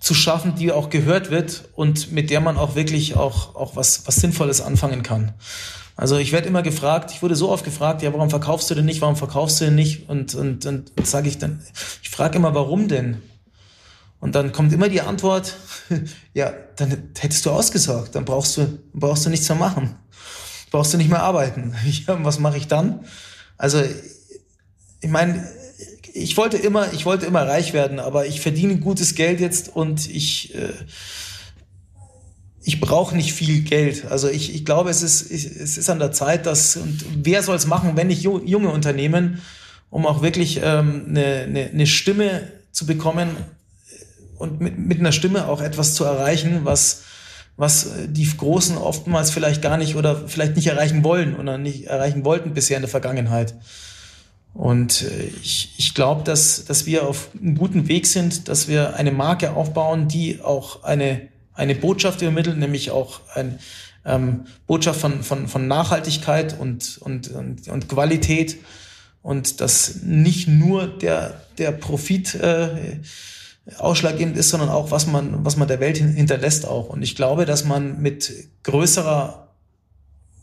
zu 0.00 0.14
schaffen, 0.14 0.54
die 0.54 0.72
auch 0.72 0.88
gehört 0.88 1.30
wird 1.30 1.68
und 1.74 2.12
mit 2.12 2.30
der 2.30 2.40
man 2.40 2.56
auch 2.56 2.76
wirklich 2.76 3.14
auch, 3.14 3.56
auch 3.56 3.76
was, 3.76 4.06
was 4.06 4.16
Sinnvolles 4.16 4.62
anfangen 4.62 5.02
kann. 5.02 5.34
Also 5.96 6.18
ich 6.18 6.32
werde 6.32 6.48
immer 6.48 6.62
gefragt, 6.62 7.12
ich 7.12 7.22
wurde 7.22 7.36
so 7.36 7.50
oft 7.50 7.64
gefragt, 7.64 8.02
ja, 8.02 8.12
warum 8.12 8.30
verkaufst 8.30 8.68
du 8.70 8.74
denn 8.74 8.84
nicht, 8.84 9.00
warum 9.00 9.16
verkaufst 9.16 9.60
du 9.60 9.66
denn 9.66 9.76
nicht? 9.76 10.08
Und, 10.08 10.34
und, 10.34 10.66
und 10.66 10.92
sage 11.06 11.28
ich 11.28 11.38
dann, 11.38 11.62
ich 12.02 12.10
frage 12.10 12.36
immer, 12.36 12.54
warum 12.54 12.88
denn? 12.88 13.22
Und 14.18 14.34
dann 14.34 14.52
kommt 14.52 14.72
immer 14.72 14.88
die 14.88 15.02
Antwort, 15.02 15.54
ja, 16.34 16.52
dann 16.76 17.10
hättest 17.18 17.46
du 17.46 17.50
ausgesorgt, 17.50 18.14
dann 18.14 18.24
brauchst 18.24 18.56
du, 18.56 18.78
brauchst 18.92 19.26
du 19.26 19.30
nichts 19.30 19.48
mehr 19.48 19.58
machen. 19.58 19.96
Brauchst 20.70 20.92
du 20.92 20.98
nicht 20.98 21.10
mehr 21.10 21.22
arbeiten. 21.22 21.74
Ja, 21.84 22.24
was 22.24 22.40
mache 22.40 22.56
ich 22.56 22.66
dann? 22.66 23.04
Also, 23.56 23.80
ich 25.00 25.10
meine, 25.10 25.46
ich 26.14 26.36
wollte 26.36 26.56
immer, 26.56 26.92
ich 26.92 27.04
wollte 27.06 27.26
immer 27.26 27.46
reich 27.46 27.72
werden, 27.72 28.00
aber 28.00 28.26
ich 28.26 28.40
verdiene 28.40 28.78
gutes 28.78 29.14
Geld 29.14 29.40
jetzt 29.40 29.68
und 29.68 30.08
ich, 30.08 30.54
äh, 30.54 30.72
ich 32.64 32.80
brauche 32.80 33.14
nicht 33.14 33.34
viel 33.34 33.60
Geld. 33.60 34.06
Also 34.10 34.28
ich, 34.28 34.54
ich 34.54 34.64
glaube, 34.64 34.88
es 34.88 35.02
ist, 35.02 35.30
es 35.30 35.76
ist 35.76 35.90
an 35.90 35.98
der 35.98 36.12
Zeit, 36.12 36.46
dass, 36.46 36.76
und 36.76 37.04
wer 37.22 37.42
soll 37.42 37.56
es 37.56 37.66
machen, 37.66 37.92
wenn 37.94 38.06
nicht 38.06 38.22
junge 38.22 38.70
Unternehmen, 38.70 39.42
um 39.90 40.06
auch 40.06 40.22
wirklich 40.22 40.60
ähm, 40.64 41.04
eine, 41.08 41.24
eine, 41.42 41.70
eine 41.70 41.86
Stimme 41.86 42.48
zu 42.72 42.86
bekommen 42.86 43.36
und 44.38 44.60
mit, 44.60 44.78
mit 44.78 44.98
einer 44.98 45.12
Stimme 45.12 45.46
auch 45.46 45.60
etwas 45.60 45.94
zu 45.94 46.04
erreichen, 46.04 46.60
was, 46.64 47.02
was 47.56 47.90
die 48.08 48.28
Großen 48.34 48.78
oftmals 48.78 49.30
vielleicht 49.30 49.60
gar 49.60 49.76
nicht 49.76 49.94
oder 49.94 50.26
vielleicht 50.26 50.56
nicht 50.56 50.66
erreichen 50.66 51.04
wollen 51.04 51.36
oder 51.36 51.58
nicht 51.58 51.86
erreichen 51.86 52.24
wollten 52.24 52.54
bisher 52.54 52.78
in 52.78 52.82
der 52.82 52.90
Vergangenheit. 52.90 53.54
Und 54.54 55.02
äh, 55.02 55.30
ich, 55.42 55.74
ich 55.76 55.94
glaube, 55.94 56.24
dass, 56.24 56.64
dass 56.64 56.86
wir 56.86 57.06
auf 57.06 57.28
einem 57.38 57.58
guten 57.58 57.88
Weg 57.88 58.06
sind, 58.06 58.48
dass 58.48 58.68
wir 58.68 58.96
eine 58.96 59.12
Marke 59.12 59.52
aufbauen, 59.52 60.08
die 60.08 60.40
auch 60.40 60.82
eine 60.82 61.28
eine 61.54 61.74
Botschaft 61.74 62.22
übermitteln, 62.22 62.58
nämlich 62.58 62.90
auch 62.90 63.20
eine 63.34 63.58
ähm, 64.04 64.46
Botschaft 64.66 65.00
von, 65.00 65.22
von, 65.22 65.48
von 65.48 65.66
Nachhaltigkeit 65.68 66.58
und, 66.58 66.98
und, 66.98 67.30
und, 67.30 67.68
und 67.68 67.88
Qualität 67.88 68.56
und 69.22 69.60
dass 69.60 70.02
nicht 70.02 70.48
nur 70.48 70.86
der, 70.86 71.40
der 71.58 71.72
Profit 71.72 72.34
äh, 72.34 73.00
ausschlaggebend 73.78 74.36
ist, 74.36 74.50
sondern 74.50 74.68
auch, 74.68 74.90
was 74.90 75.06
man, 75.06 75.44
was 75.44 75.56
man 75.56 75.68
der 75.68 75.80
Welt 75.80 75.96
hinterlässt 75.96 76.66
auch. 76.66 76.90
Und 76.90 77.02
ich 77.02 77.16
glaube, 77.16 77.46
dass 77.46 77.64
man 77.64 78.02
mit 78.02 78.30
größerer, 78.62 79.48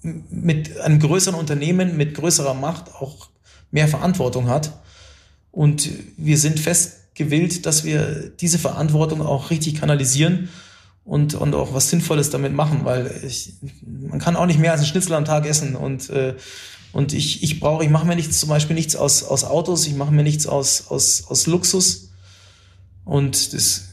mit 0.02 0.80
einem 0.80 1.00
größeren 1.00 1.39
Unternehmen, 1.39 1.95
mit 1.97 2.15
größerer 2.15 2.56
Macht 2.56 2.95
auch 2.95 3.30
mehr 3.69 3.88
Verantwortung 3.88 4.50
hat. 4.50 4.80
Und 5.52 5.88
wir 6.17 6.39
sind 6.39 6.60
fest 6.60 7.13
gewillt, 7.13 7.67
dass 7.67 7.84
wir 7.84 8.32
diese 8.39 8.58
Verantwortung 8.58 9.21
auch 9.21 9.52
richtig 9.52 9.76
kanalisieren 9.76 10.50
und, 11.03 11.33
und 11.33 11.55
auch 11.55 11.73
was 11.73 11.89
Sinnvolles 11.89 12.29
damit 12.29 12.53
machen, 12.53 12.85
weil 12.85 13.11
ich, 13.25 13.53
man 13.81 14.19
kann 14.19 14.35
auch 14.35 14.45
nicht 14.45 14.59
mehr 14.59 14.71
als 14.71 14.81
einen 14.81 14.89
Schnitzel 14.89 15.13
am 15.13 15.25
Tag 15.25 15.45
essen 15.45 15.75
und 15.75 16.09
äh, 16.09 16.35
und 16.93 17.13
ich, 17.13 17.41
ich 17.41 17.59
brauche, 17.59 17.83
ich 17.83 17.89
mache 17.89 18.05
mir 18.05 18.15
nichts, 18.15 18.39
zum 18.39 18.49
Beispiel 18.49 18.75
nichts 18.75 18.95
aus, 18.95 19.23
aus 19.23 19.43
Autos, 19.45 19.87
ich 19.87 19.95
mache 19.95 20.11
mir 20.11 20.23
nichts 20.23 20.45
aus, 20.45 20.87
aus, 20.89 21.25
aus 21.27 21.47
Luxus. 21.47 22.09
Und 23.05 23.53
das 23.53 23.89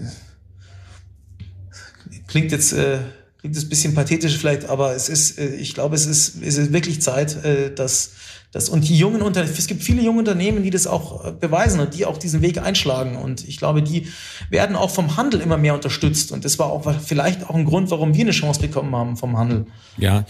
klingt 2.26 2.50
jetzt, 2.50 2.72
äh, 2.72 2.98
klingt 3.38 3.54
jetzt 3.54 3.66
ein 3.66 3.68
bisschen 3.68 3.94
pathetisch 3.94 4.36
vielleicht, 4.36 4.66
aber 4.66 4.94
es 4.94 5.08
ist, 5.08 5.38
äh, 5.38 5.54
ich 5.54 5.74
glaube, 5.74 5.94
es 5.94 6.06
ist, 6.06 6.42
es 6.42 6.58
ist 6.58 6.72
wirklich 6.72 7.00
Zeit, 7.00 7.44
äh, 7.44 7.72
dass, 7.72 8.12
dass, 8.50 8.68
und 8.68 8.88
die 8.88 8.98
jungen 8.98 9.22
Unternehmen, 9.22 9.54
es 9.56 9.66
gibt 9.66 9.82
viele 9.82 10.02
junge 10.02 10.18
Unternehmen, 10.18 10.62
die 10.62 10.70
das 10.70 10.86
auch 10.86 11.24
äh, 11.24 11.32
beweisen 11.32 11.80
und 11.80 11.94
die 11.94 12.04
auch 12.04 12.18
diesen 12.18 12.42
Weg 12.42 12.58
einschlagen. 12.58 13.16
Und 13.16 13.46
ich 13.46 13.58
glaube, 13.58 13.82
die 13.82 14.08
werden 14.50 14.76
auch 14.76 14.90
vom 14.90 15.16
Handel 15.16 15.40
immer 15.40 15.56
mehr 15.56 15.74
unterstützt. 15.74 16.32
Und 16.32 16.44
das 16.44 16.58
war 16.58 16.66
auch 16.66 16.92
vielleicht 17.00 17.44
auch 17.48 17.54
ein 17.54 17.64
Grund, 17.64 17.90
warum 17.90 18.14
wir 18.14 18.22
eine 18.22 18.32
Chance 18.32 18.60
bekommen 18.60 18.94
haben 18.94 19.16
vom 19.16 19.38
Handel. 19.38 19.66
Ja, 19.96 20.26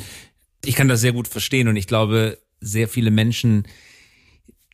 ich 0.65 0.75
kann 0.75 0.89
das 0.89 1.01
sehr 1.01 1.13
gut 1.13 1.29
verstehen 1.29 1.69
und 1.69 1.77
ich 1.77 1.87
glaube, 1.87 2.39
sehr 2.61 2.89
viele 2.89 3.11
Menschen 3.11 3.67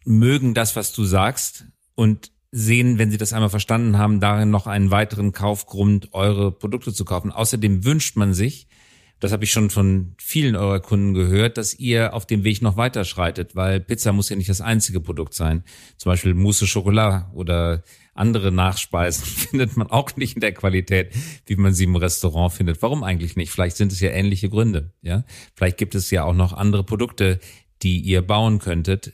mögen 0.05 0.55
das, 0.55 0.75
was 0.77 0.93
du 0.93 1.05
sagst 1.05 1.67
und 1.95 2.33
sehen, 2.57 2.99
wenn 2.99 3.11
sie 3.11 3.19
das 3.19 3.33
einmal 3.33 3.51
verstanden 3.51 3.99
haben, 3.99 4.21
darin 4.21 4.51
noch 4.51 4.69
einen 4.69 4.93
weiteren 4.93 5.33
Kaufgrund, 5.33 6.11
eure 6.13 6.53
Produkte 6.53 6.93
zu 6.93 7.05
kaufen. 7.05 7.33
Außerdem 7.33 7.85
wünscht 7.85 8.17
man 8.17 8.33
sich, 8.33 8.69
das 9.19 9.33
habe 9.33 9.43
ich 9.43 9.51
schon 9.51 9.71
von 9.71 10.15
vielen 10.19 10.55
eurer 10.55 10.79
Kunden 10.79 11.15
gehört, 11.15 11.59
dass 11.59 11.75
ihr 11.75 12.15
auf 12.15 12.27
dem 12.27 12.45
Weg 12.45 12.63
noch 12.63 12.77
weiter 12.77 13.05
schreitet, 13.05 13.57
weil 13.57 13.81
Pizza 13.81 14.13
muss 14.13 14.29
ja 14.29 14.37
nicht 14.37 14.49
das 14.49 14.61
einzige 14.61 15.01
Produkt 15.01 15.35
sein. 15.35 15.65
Zum 15.97 16.13
Beispiel 16.13 16.35
Mousse 16.35 16.67
Chocolat 16.73 17.29
oder 17.35 17.83
andere 18.15 18.53
Nachspeisen 18.53 19.25
findet 19.51 19.77
man 19.77 19.91
auch 19.91 20.15
nicht 20.15 20.37
in 20.37 20.41
der 20.41 20.55
Qualität, 20.55 21.13
wie 21.47 21.57
man 21.57 21.75
sie 21.75 21.85
im 21.85 21.97
Restaurant 21.97 22.53
findet. 22.53 22.83
Warum 22.83 23.03
eigentlich 23.03 23.35
nicht? 23.35 23.51
Vielleicht 23.51 23.77
sind 23.77 23.91
es 23.91 23.99
ja 23.99 24.11
ähnliche 24.11 24.49
Gründe, 24.49 24.93
ja. 25.03 25.25
Vielleicht 25.57 25.77
gibt 25.77 25.97
es 25.97 26.09
ja 26.13 26.23
auch 26.23 26.35
noch 26.35 26.53
andere 26.53 26.85
Produkte, 26.85 27.41
die 27.83 27.99
ihr 27.99 28.23
bauen 28.23 28.61
könntet. 28.61 29.13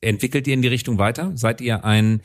Entwickelt 0.00 0.46
ihr 0.46 0.54
in 0.54 0.62
die 0.62 0.68
Richtung 0.68 0.98
weiter? 0.98 1.32
Seid 1.34 1.60
ihr 1.60 1.84
ein 1.84 2.22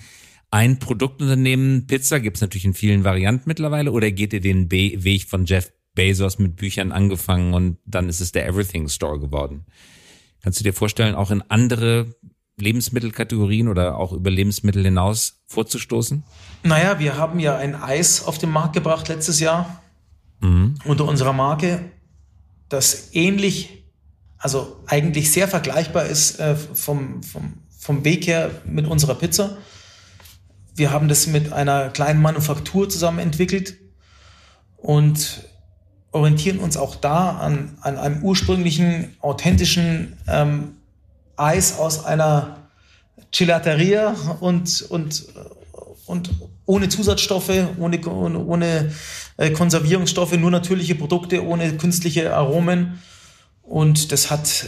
ein 0.53 0.77
Produktunternehmen 0.77 1.88
Pizza 1.88 2.19
gibt 2.19 2.38
es 2.38 2.41
natürlich 2.41 2.65
in 2.65 2.75
vielen 2.75 3.03
Varianten 3.03 3.45
mittlerweile 3.47 3.91
oder 3.91 4.12
geht 4.12 4.34
ihr 4.34 4.39
den 4.39 4.69
Be 4.69 5.03
Weg 5.03 5.27
von 5.27 5.45
Jeff 5.45 5.71
Bezos 5.95 6.38
mit 6.38 6.58
Büchern 6.58 6.91
angefangen 6.91 7.56
und 7.56 7.77
dann 7.86 8.08
ist 8.08 8.21
es 8.21 8.32
der 8.32 8.47
Everything 8.47 8.88
Store 8.88 9.19
geworden? 9.19 9.65
Kannst 10.43 10.60
du 10.60 10.63
dir 10.63 10.73
vorstellen, 10.73 11.15
auch 11.15 11.32
in 11.32 11.41
andere 11.49 12.15
Lebensmittelkategorien 12.60 13.67
oder 13.67 13.97
auch 13.97 14.13
über 14.13 14.29
Lebensmittel 14.29 14.84
hinaus 14.84 15.41
vorzustoßen? 15.47 16.23
Naja, 16.62 16.99
wir 16.99 17.17
haben 17.17 17.39
ja 17.39 17.58
ein 17.58 17.73
Eis 17.73 18.23
auf 18.23 18.38
den 18.38 18.51
Markt 18.51 18.73
gebracht 18.73 19.08
letztes 19.08 19.39
Jahr 19.39 19.82
mhm. 20.39 20.75
unter 20.86 21.06
unserer 21.06 21.34
Marke, 21.34 21.91
das 22.69 23.10
ähnlich 23.13 23.83
also 24.43 24.75
eigentlich 24.88 25.32
sehr 25.32 25.47
vergleichbar 25.47 26.06
ist 26.06 26.38
äh, 26.39 26.56
vom, 26.56 27.23
vom, 27.23 27.53
vom 27.79 28.03
Weg 28.03 28.27
her 28.27 28.51
mit 28.65 28.86
unserer 28.86 29.15
Pizza. 29.15 29.56
Wir 30.75 30.91
haben 30.91 31.08
das 31.08 31.27
mit 31.27 31.53
einer 31.53 31.89
kleinen 31.89 32.21
Manufaktur 32.21 32.89
zusammen 32.89 33.19
entwickelt 33.19 33.77
und 34.75 35.47
orientieren 36.12 36.60
uns 36.60 36.75
auch 36.75 36.97
da 36.97 37.38
an, 37.38 37.77
an 37.79 37.97
einem 37.97 38.21
ursprünglichen, 38.21 39.15
authentischen 39.21 40.17
ähm, 40.27 40.75
Eis 41.38 41.79
aus 41.79 42.03
einer 42.03 42.67
Gelateria 43.32 44.13
und, 44.41 44.82
und, 44.89 45.25
und 46.06 46.32
ohne 46.65 46.89
Zusatzstoffe, 46.89 47.49
ohne, 47.79 48.06
ohne, 48.06 48.39
ohne 48.39 48.91
äh, 49.38 49.51
Konservierungsstoffe, 49.51 50.34
nur 50.34 50.51
natürliche 50.51 50.95
Produkte, 50.95 51.45
ohne 51.45 51.77
künstliche 51.77 52.36
Aromen 52.36 52.99
und 53.63 54.12
das 54.12 54.30
hat 54.30 54.67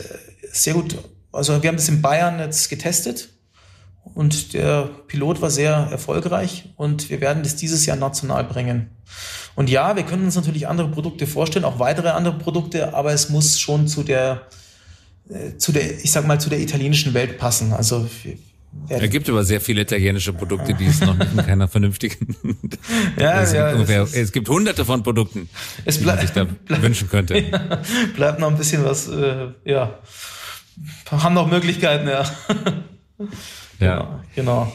sehr 0.51 0.73
gut, 0.73 0.97
also 1.31 1.61
wir 1.61 1.67
haben 1.67 1.77
das 1.77 1.89
in 1.89 2.01
Bayern 2.01 2.39
jetzt 2.39 2.69
getestet 2.69 3.29
und 4.13 4.53
der 4.53 4.89
Pilot 5.07 5.41
war 5.41 5.49
sehr 5.49 5.73
erfolgreich 5.91 6.69
und 6.77 7.09
wir 7.09 7.21
werden 7.21 7.43
das 7.43 7.55
dieses 7.55 7.85
Jahr 7.85 7.97
national 7.97 8.43
bringen. 8.45 8.89
Und 9.55 9.69
ja, 9.69 9.95
wir 9.95 10.03
können 10.03 10.25
uns 10.25 10.35
natürlich 10.35 10.67
andere 10.67 10.89
Produkte 10.89 11.27
vorstellen, 11.27 11.65
auch 11.65 11.79
weitere 11.79 12.09
andere 12.09 12.37
Produkte, 12.37 12.93
aber 12.93 13.13
es 13.13 13.29
muss 13.29 13.59
schon 13.59 13.87
zu 13.87 14.03
der, 14.03 14.47
äh, 15.29 15.57
zu 15.57 15.71
der, 15.71 16.03
ich 16.03 16.11
sag 16.11 16.27
mal, 16.27 16.39
zu 16.39 16.49
der 16.49 16.59
italienischen 16.59 17.13
Welt 17.13 17.37
passen. 17.37 17.73
Also 17.73 18.07
es 18.87 19.09
gibt 19.09 19.29
aber 19.29 19.43
sehr 19.43 19.61
viele 19.61 19.81
italienische 19.81 20.33
Produkte, 20.33 20.73
die 20.73 20.85
es 20.85 21.01
noch 21.01 21.19
in 21.19 21.37
keiner 21.37 21.67
vernünftigen. 21.67 22.35
ja, 23.19 23.41
es, 23.41 23.53
ja, 23.53 23.67
gibt 23.67 23.75
ungefähr, 23.75 24.03
es, 24.03 24.13
es, 24.13 24.31
gibt 24.31 24.49
hunderte 24.49 24.85
von 24.85 25.03
Produkten, 25.03 25.49
es 25.85 25.99
die 25.99 26.05
man 26.05 26.19
sich 26.19 26.31
da 26.31 26.47
wünschen 26.67 27.09
könnte. 27.09 27.37
Ja, 27.37 27.81
bleibt 28.15 28.39
noch 28.39 28.49
ein 28.49 28.57
bisschen 28.57 28.83
was, 28.83 29.07
äh, 29.07 29.47
ja. 29.63 29.99
Haben 31.09 31.35
noch 31.35 31.49
Möglichkeiten, 31.49 32.07
ja. 32.07 32.25
ja. 33.79 34.23
Genau. 34.35 34.71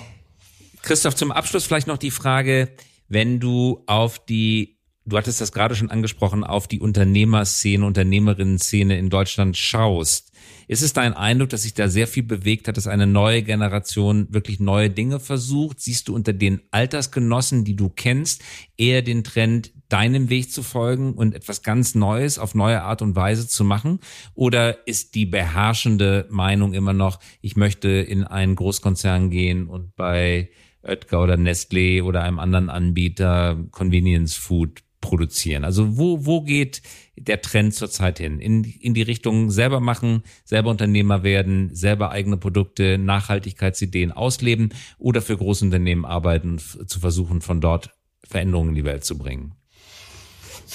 Christoph, 0.82 1.14
zum 1.14 1.30
Abschluss 1.30 1.66
vielleicht 1.66 1.86
noch 1.86 1.98
die 1.98 2.10
Frage, 2.10 2.70
wenn 3.08 3.38
du 3.38 3.82
auf 3.86 4.24
die 4.24 4.80
du 5.10 5.16
hattest 5.16 5.40
das 5.40 5.52
gerade 5.52 5.74
schon 5.74 5.90
angesprochen, 5.90 6.44
auf 6.44 6.68
die 6.68 6.80
Unternehmerszene, 6.80 7.84
Unternehmerinnen-Szene 7.84 8.98
in 8.98 9.10
Deutschland 9.10 9.56
schaust. 9.56 10.29
Ist 10.70 10.83
es 10.83 10.92
dein 10.92 11.14
Eindruck, 11.14 11.48
dass 11.48 11.62
sich 11.62 11.74
da 11.74 11.88
sehr 11.88 12.06
viel 12.06 12.22
bewegt 12.22 12.68
hat, 12.68 12.76
dass 12.76 12.87
eine 12.87 13.09
neue 13.09 13.42
Generation 13.42 14.28
wirklich 14.30 14.61
neue 14.61 14.88
Dinge 14.88 15.18
versucht? 15.18 15.80
Siehst 15.80 16.06
du 16.06 16.14
unter 16.14 16.33
den 16.33 16.61
Altersgenossen, 16.70 17.64
die 17.64 17.74
du 17.74 17.88
kennst, 17.88 18.40
eher 18.76 19.02
den 19.02 19.24
Trend, 19.24 19.72
deinem 19.88 20.30
Weg 20.30 20.52
zu 20.52 20.62
folgen 20.62 21.14
und 21.14 21.35
etwas 21.35 21.64
ganz 21.64 21.96
Neues 21.96 22.38
auf 22.38 22.54
neue 22.54 22.83
Art 22.83 23.02
und 23.02 23.16
Weise 23.16 23.48
zu 23.48 23.64
machen? 23.64 23.98
Oder 24.35 24.87
ist 24.87 25.16
die 25.16 25.26
beherrschende 25.26 26.28
Meinung 26.30 26.72
immer 26.72 26.92
noch, 26.92 27.18
ich 27.40 27.56
möchte 27.56 27.88
in 27.88 28.22
einen 28.22 28.54
Großkonzern 28.54 29.28
gehen 29.28 29.66
und 29.66 29.96
bei 29.96 30.50
Oetker 30.85 31.20
oder 31.20 31.35
Nestlé 31.35 32.00
oder 32.04 32.22
einem 32.22 32.38
anderen 32.38 32.70
Anbieter 32.70 33.59
Convenience 33.72 34.37
Food 34.37 34.85
produzieren? 35.00 35.64
Also 35.64 35.98
wo, 35.98 36.26
wo 36.26 36.42
geht 36.42 36.80
der 37.26 37.40
Trend 37.40 37.74
zurzeit 37.74 38.18
hin? 38.18 38.40
In, 38.40 38.64
in 38.64 38.94
die 38.94 39.02
Richtung 39.02 39.50
selber 39.50 39.80
machen, 39.80 40.22
selber 40.44 40.70
Unternehmer 40.70 41.22
werden, 41.22 41.74
selber 41.74 42.11
eigene 42.11 42.37
Produkte, 42.37 42.98
Nachhaltigkeitsideen 42.98 44.12
ausleben 44.12 44.70
oder 44.98 45.22
für 45.22 45.37
Großunternehmen 45.37 46.04
arbeiten, 46.04 46.59
zu 46.59 47.00
versuchen, 47.00 47.40
von 47.40 47.61
dort 47.61 47.90
Veränderungen 48.24 48.70
in 48.70 48.74
die 48.76 48.85
Welt 48.85 49.04
zu 49.04 49.18
bringen? 49.18 49.54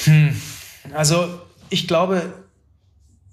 Hm. 0.03 0.35
Also 0.93 1.27
ich 1.69 1.87
glaube, 1.87 2.33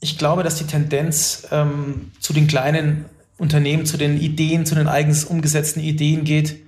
ich 0.01 0.19
glaube, 0.19 0.43
dass 0.43 0.57
die 0.57 0.67
Tendenz 0.67 1.47
ähm, 1.51 2.13
zu 2.21 2.33
den 2.33 2.47
kleinen 2.47 3.05
Unternehmen, 3.39 3.87
zu 3.87 3.97
den 3.97 4.21
Ideen, 4.21 4.67
zu 4.67 4.75
den 4.75 4.89
eigens 4.89 5.25
umgesetzten 5.25 5.81
Ideen 5.81 6.25
geht 6.25 6.63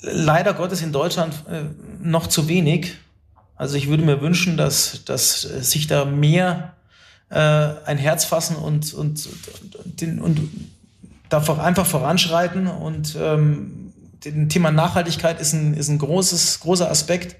leider 0.00 0.54
Gottes 0.54 0.82
in 0.82 0.92
Deutschland 0.92 1.34
äh, 1.50 1.62
noch 2.02 2.26
zu 2.26 2.48
wenig. 2.48 2.94
Also 3.58 3.76
ich 3.76 3.88
würde 3.88 4.04
mir 4.04 4.20
wünschen, 4.22 4.56
dass, 4.56 5.04
dass 5.04 5.42
sich 5.42 5.88
da 5.88 6.04
mehr 6.04 6.74
äh, 7.28 7.36
ein 7.36 7.98
Herz 7.98 8.24
fassen 8.24 8.56
und, 8.56 8.94
und, 8.94 9.26
und, 9.26 10.20
und, 10.20 10.20
und 10.20 11.58
einfach 11.58 11.84
voranschreiten. 11.84 12.68
Und 12.68 13.16
ähm, 13.20 13.92
das 14.22 14.32
Thema 14.48 14.70
Nachhaltigkeit 14.70 15.40
ist 15.40 15.52
ein, 15.52 15.74
ist 15.74 15.88
ein 15.88 15.98
großes, 15.98 16.60
großer 16.60 16.88
Aspekt. 16.88 17.36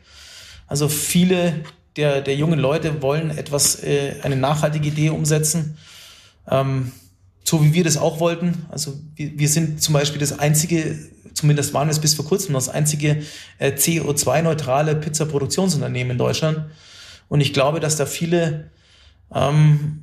Also 0.67 0.89
viele 0.89 1.65
der, 1.97 2.21
der 2.21 2.35
jungen 2.35 2.59
Leute 2.59 3.01
wollen 3.01 3.31
etwas, 3.31 3.83
äh, 3.83 4.17
eine 4.23 4.37
nachhaltige 4.37 4.89
Idee 4.89 5.11
umsetzen. 5.11 5.79
Ähm, 6.49 6.93
so 7.49 7.65
wie 7.65 7.73
wir 7.73 7.85
das 7.85 7.97
auch 7.97 8.21
wollten. 8.21 8.67
Also 8.71 8.95
wir, 9.17 9.39
wir 9.39 9.49
sind 9.49 9.83
zum 9.83 9.95
Beispiel 9.95 10.19
das 10.19 10.39
einzige 10.39 10.99
zumindest 11.39 11.73
waren 11.73 11.89
wir 11.89 11.93
es 11.93 12.01
bis 12.01 12.15
vor 12.15 12.25
kurzem 12.25 12.55
das 12.55 12.69
einzige 12.69 13.23
äh, 13.59 13.71
CO2-neutrale 13.71 14.97
Pizza-Produktionsunternehmen 14.97 16.13
in 16.13 16.19
Deutschland. 16.19 16.65
Und 17.29 17.41
ich 17.41 17.53
glaube, 17.53 17.81
dass 17.81 17.97
da 17.97 18.07
viele 18.07 18.71
ähm, 19.33 20.03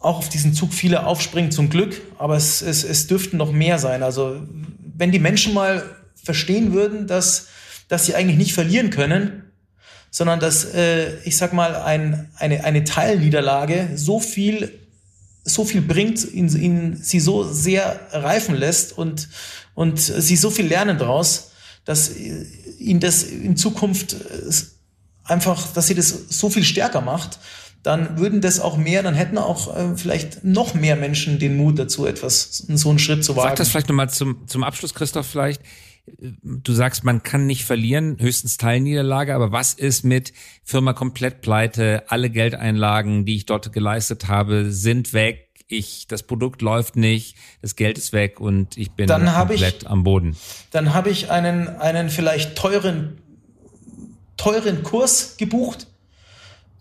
auch 0.00 0.18
auf 0.18 0.28
diesen 0.28 0.52
Zug 0.52 0.74
viele 0.74 1.06
aufspringen, 1.06 1.52
zum 1.52 1.70
Glück, 1.70 2.00
aber 2.18 2.36
es, 2.36 2.60
es, 2.60 2.82
es 2.82 3.06
dürften 3.06 3.36
noch 3.36 3.52
mehr 3.52 3.78
sein. 3.78 4.02
Also 4.02 4.42
wenn 4.96 5.12
die 5.12 5.20
Menschen 5.20 5.54
mal 5.54 5.84
verstehen 6.16 6.72
würden, 6.72 7.06
dass, 7.06 7.48
dass 7.88 8.06
sie 8.06 8.16
eigentlich 8.16 8.38
nicht 8.38 8.52
verlieren 8.52 8.90
können, 8.90 9.44
sondern 10.10 10.40
dass, 10.40 10.64
äh, 10.64 11.18
ich 11.24 11.36
sag 11.36 11.52
mal, 11.52 11.76
ein, 11.76 12.30
eine, 12.36 12.64
eine 12.64 12.84
Teilniederlage 12.84 13.90
so 13.94 14.18
viel 14.18 14.81
so 15.44 15.64
viel 15.64 15.82
bringt, 15.82 16.24
ihn, 16.32 16.48
ihn 16.56 16.96
sie 16.96 17.20
so 17.20 17.42
sehr 17.44 18.00
reifen 18.12 18.54
lässt 18.54 18.96
und, 18.96 19.28
und 19.74 19.98
sie 19.98 20.36
so 20.36 20.50
viel 20.50 20.66
lernen 20.66 20.98
daraus, 20.98 21.50
dass 21.84 22.12
ihn 22.16 23.00
das 23.00 23.24
in 23.24 23.56
Zukunft 23.56 24.16
einfach, 25.24 25.72
dass 25.72 25.86
sie 25.86 25.94
das 25.94 26.08
so 26.28 26.50
viel 26.50 26.64
stärker 26.64 27.00
macht, 27.00 27.38
dann 27.82 28.18
würden 28.18 28.40
das 28.40 28.60
auch 28.60 28.76
mehr, 28.76 29.02
dann 29.02 29.14
hätten 29.14 29.38
auch 29.38 29.76
äh, 29.76 29.96
vielleicht 29.96 30.44
noch 30.44 30.74
mehr 30.74 30.94
Menschen 30.94 31.38
den 31.40 31.56
Mut 31.56 31.78
dazu, 31.78 32.06
etwas, 32.06 32.64
so 32.68 32.90
einen 32.90 33.00
Schritt 33.00 33.24
zu 33.24 33.34
wagen. 33.34 33.48
Sag 33.48 33.56
das 33.56 33.68
vielleicht 33.70 33.88
nochmal 33.88 34.08
zum, 34.08 34.46
zum 34.46 34.62
Abschluss, 34.62 34.94
Christoph, 34.94 35.26
vielleicht. 35.26 35.60
Du 36.06 36.72
sagst, 36.72 37.04
man 37.04 37.22
kann 37.22 37.46
nicht 37.46 37.64
verlieren, 37.64 38.16
höchstens 38.18 38.56
Teilniederlage, 38.56 39.34
aber 39.34 39.52
was 39.52 39.74
ist 39.74 40.04
mit 40.04 40.32
Firma 40.64 40.92
komplett 40.92 41.40
pleite, 41.40 42.04
alle 42.08 42.30
Geldeinlagen, 42.30 43.24
die 43.24 43.36
ich 43.36 43.46
dort 43.46 43.72
geleistet 43.72 44.28
habe, 44.28 44.70
sind 44.72 45.12
weg, 45.12 45.48
ich, 45.68 46.06
das 46.06 46.24
Produkt 46.24 46.60
läuft 46.60 46.96
nicht, 46.96 47.36
das 47.62 47.76
Geld 47.76 47.98
ist 47.98 48.12
weg 48.12 48.40
und 48.40 48.76
ich 48.76 48.92
bin 48.92 49.06
dann 49.06 49.26
komplett 49.26 49.82
ich, 49.82 49.88
am 49.88 50.04
Boden. 50.04 50.36
Dann 50.70 50.92
habe 50.92 51.10
ich 51.10 51.30
einen, 51.30 51.68
einen 51.68 52.10
vielleicht 52.10 52.56
teuren, 52.56 53.18
teuren 54.36 54.82
Kurs 54.82 55.36
gebucht, 55.38 55.86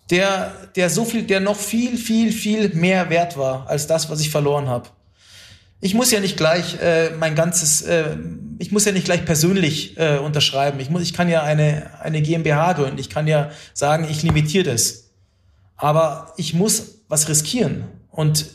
der, 0.09 0.51
der 0.75 0.89
so 0.89 1.05
viel, 1.05 1.23
der 1.23 1.39
noch 1.39 1.55
viel, 1.55 1.97
viel, 1.97 2.31
viel 2.33 2.73
mehr 2.73 3.09
wert 3.09 3.37
war 3.37 3.69
als 3.69 3.87
das, 3.87 4.09
was 4.09 4.19
ich 4.19 4.29
verloren 4.29 4.67
habe. 4.67 4.89
Ich 5.81 5.95
muss 5.95 6.11
ja 6.11 6.19
nicht 6.19 6.37
gleich 6.37 6.79
äh, 6.79 7.09
mein 7.09 7.33
ganzes, 7.33 7.81
äh, 7.81 8.15
ich 8.59 8.71
muss 8.71 8.85
ja 8.85 8.91
nicht 8.91 9.05
gleich 9.05 9.25
persönlich 9.25 9.97
äh, 9.97 10.17
unterschreiben. 10.17 10.79
Ich 10.79 10.91
muss, 10.91 11.01
ich 11.01 11.13
kann 11.13 11.27
ja 11.27 11.41
eine 11.41 11.99
eine 11.99 12.21
GmbH 12.21 12.73
gründen. 12.73 12.99
Ich 12.99 13.09
kann 13.09 13.27
ja 13.27 13.49
sagen, 13.73 14.07
ich 14.09 14.21
limitiere 14.21 14.71
das. 14.71 15.09
Aber 15.75 16.33
ich 16.37 16.53
muss 16.53 16.99
was 17.07 17.27
riskieren 17.27 17.85
und 18.11 18.45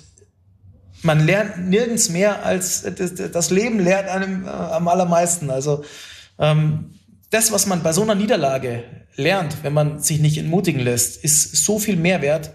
man 1.03 1.27
lernt 1.27 1.69
nirgends 1.69 2.09
mehr 2.09 2.47
als 2.47 2.83
das, 2.83 3.15
das 3.15 3.51
Leben 3.51 3.81
lehrt 3.81 4.09
einem 4.09 4.45
äh, 4.45 4.49
am 4.49 4.87
allermeisten. 4.87 5.51
Also 5.51 5.85
ähm, 6.39 6.95
das, 7.31 7.51
was 7.51 7.67
man 7.67 7.83
bei 7.83 7.93
so 7.93 8.03
einer 8.03 8.15
Niederlage 8.15 8.85
lernt, 9.17 9.65
wenn 9.65 9.73
man 9.73 10.01
sich 10.01 10.21
nicht 10.21 10.39
entmutigen 10.39 10.81
lässt, 10.81 11.23
ist 11.25 11.57
so 11.65 11.79
viel 11.79 11.97
mehr 11.97 12.23
wert 12.23 12.53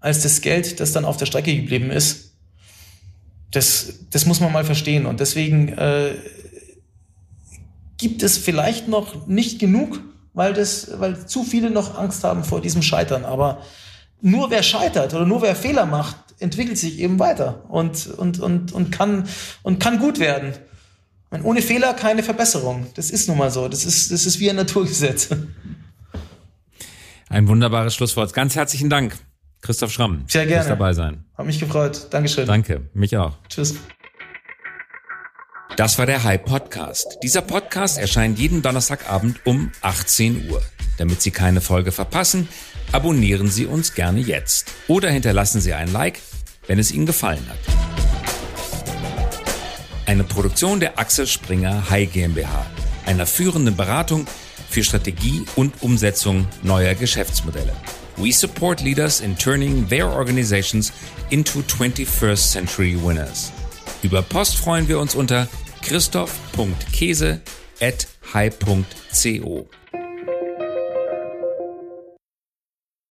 als 0.00 0.22
das 0.22 0.40
Geld, 0.40 0.80
das 0.80 0.92
dann 0.92 1.04
auf 1.04 1.16
der 1.16 1.26
Strecke 1.26 1.54
geblieben 1.54 1.90
ist. 1.90 2.25
Das, 3.50 3.94
das 4.10 4.26
muss 4.26 4.40
man 4.40 4.52
mal 4.52 4.64
verstehen. 4.64 5.06
Und 5.06 5.20
deswegen 5.20 5.68
äh, 5.68 6.14
gibt 7.96 8.22
es 8.22 8.38
vielleicht 8.38 8.88
noch 8.88 9.26
nicht 9.26 9.58
genug, 9.58 10.00
weil, 10.34 10.52
das, 10.52 10.90
weil 10.98 11.26
zu 11.26 11.44
viele 11.44 11.70
noch 11.70 11.98
Angst 11.98 12.24
haben 12.24 12.44
vor 12.44 12.60
diesem 12.60 12.82
Scheitern. 12.82 13.24
Aber 13.24 13.62
nur 14.20 14.50
wer 14.50 14.62
scheitert 14.62 15.14
oder 15.14 15.24
nur 15.24 15.42
wer 15.42 15.56
Fehler 15.56 15.86
macht, 15.86 16.16
entwickelt 16.38 16.76
sich 16.76 16.98
eben 16.98 17.18
weiter 17.18 17.64
und, 17.68 18.06
und, 18.08 18.40
und, 18.40 18.72
und, 18.72 18.90
kann, 18.90 19.26
und 19.62 19.80
kann 19.80 19.98
gut 19.98 20.18
werden. 20.18 20.52
Und 21.30 21.42
ohne 21.44 21.62
Fehler 21.62 21.94
keine 21.94 22.22
Verbesserung. 22.22 22.86
Das 22.94 23.10
ist 23.10 23.28
nun 23.28 23.38
mal 23.38 23.50
so. 23.50 23.68
Das 23.68 23.84
ist, 23.84 24.12
das 24.12 24.26
ist 24.26 24.38
wie 24.38 24.50
ein 24.50 24.56
Naturgesetz. 24.56 25.28
Ein 27.28 27.48
wunderbares 27.48 27.94
Schlusswort. 27.94 28.32
Ganz 28.34 28.54
herzlichen 28.54 28.88
Dank, 28.88 29.18
Christoph 29.66 29.92
Schramm. 29.92 30.24
Sehr 30.28 30.46
gerne. 30.46 30.68
dabei 30.68 30.92
sein. 30.92 31.24
Hat 31.36 31.44
mich 31.44 31.58
gefreut. 31.58 32.06
Dankeschön. 32.10 32.46
Danke, 32.46 32.82
mich 32.94 33.16
auch. 33.16 33.32
Tschüss. 33.48 33.74
Das 35.76 35.98
war 35.98 36.06
der 36.06 36.22
High 36.22 36.44
Podcast. 36.44 37.18
Dieser 37.24 37.42
Podcast 37.42 37.98
erscheint 37.98 38.38
jeden 38.38 38.62
Donnerstagabend 38.62 39.44
um 39.44 39.72
18 39.82 40.48
Uhr. 40.48 40.62
Damit 40.98 41.20
Sie 41.20 41.32
keine 41.32 41.60
Folge 41.60 41.90
verpassen, 41.90 42.48
abonnieren 42.92 43.48
Sie 43.48 43.66
uns 43.66 43.94
gerne 43.94 44.20
jetzt 44.20 44.70
oder 44.86 45.10
hinterlassen 45.10 45.60
Sie 45.60 45.74
ein 45.74 45.92
Like, 45.92 46.20
wenn 46.68 46.78
es 46.78 46.92
Ihnen 46.92 47.04
gefallen 47.04 47.44
hat. 47.48 47.58
Eine 50.06 50.22
Produktion 50.22 50.78
der 50.78 50.98
Axel 50.98 51.26
Springer 51.26 51.90
High 51.90 52.10
GmbH, 52.12 52.64
einer 53.04 53.26
führenden 53.26 53.74
Beratung 53.74 54.26
für 54.70 54.84
Strategie 54.84 55.44
und 55.56 55.82
Umsetzung 55.82 56.46
neuer 56.62 56.94
Geschäftsmodelle. 56.94 57.72
We 58.18 58.32
support 58.32 58.82
leaders 58.82 59.20
in 59.20 59.36
turning 59.36 59.86
their 59.86 60.06
organizations 60.08 60.92
into 61.30 61.62
21st 61.62 62.38
century 62.38 62.96
winners. 62.96 63.52
Über 64.02 64.22
Post 64.22 64.56
freuen 64.56 64.88
wir 64.88 64.98
uns 64.98 65.14
unter 65.14 65.46
christoph.käse 65.82 67.40
at 67.80 68.06
high.co. 68.32 69.68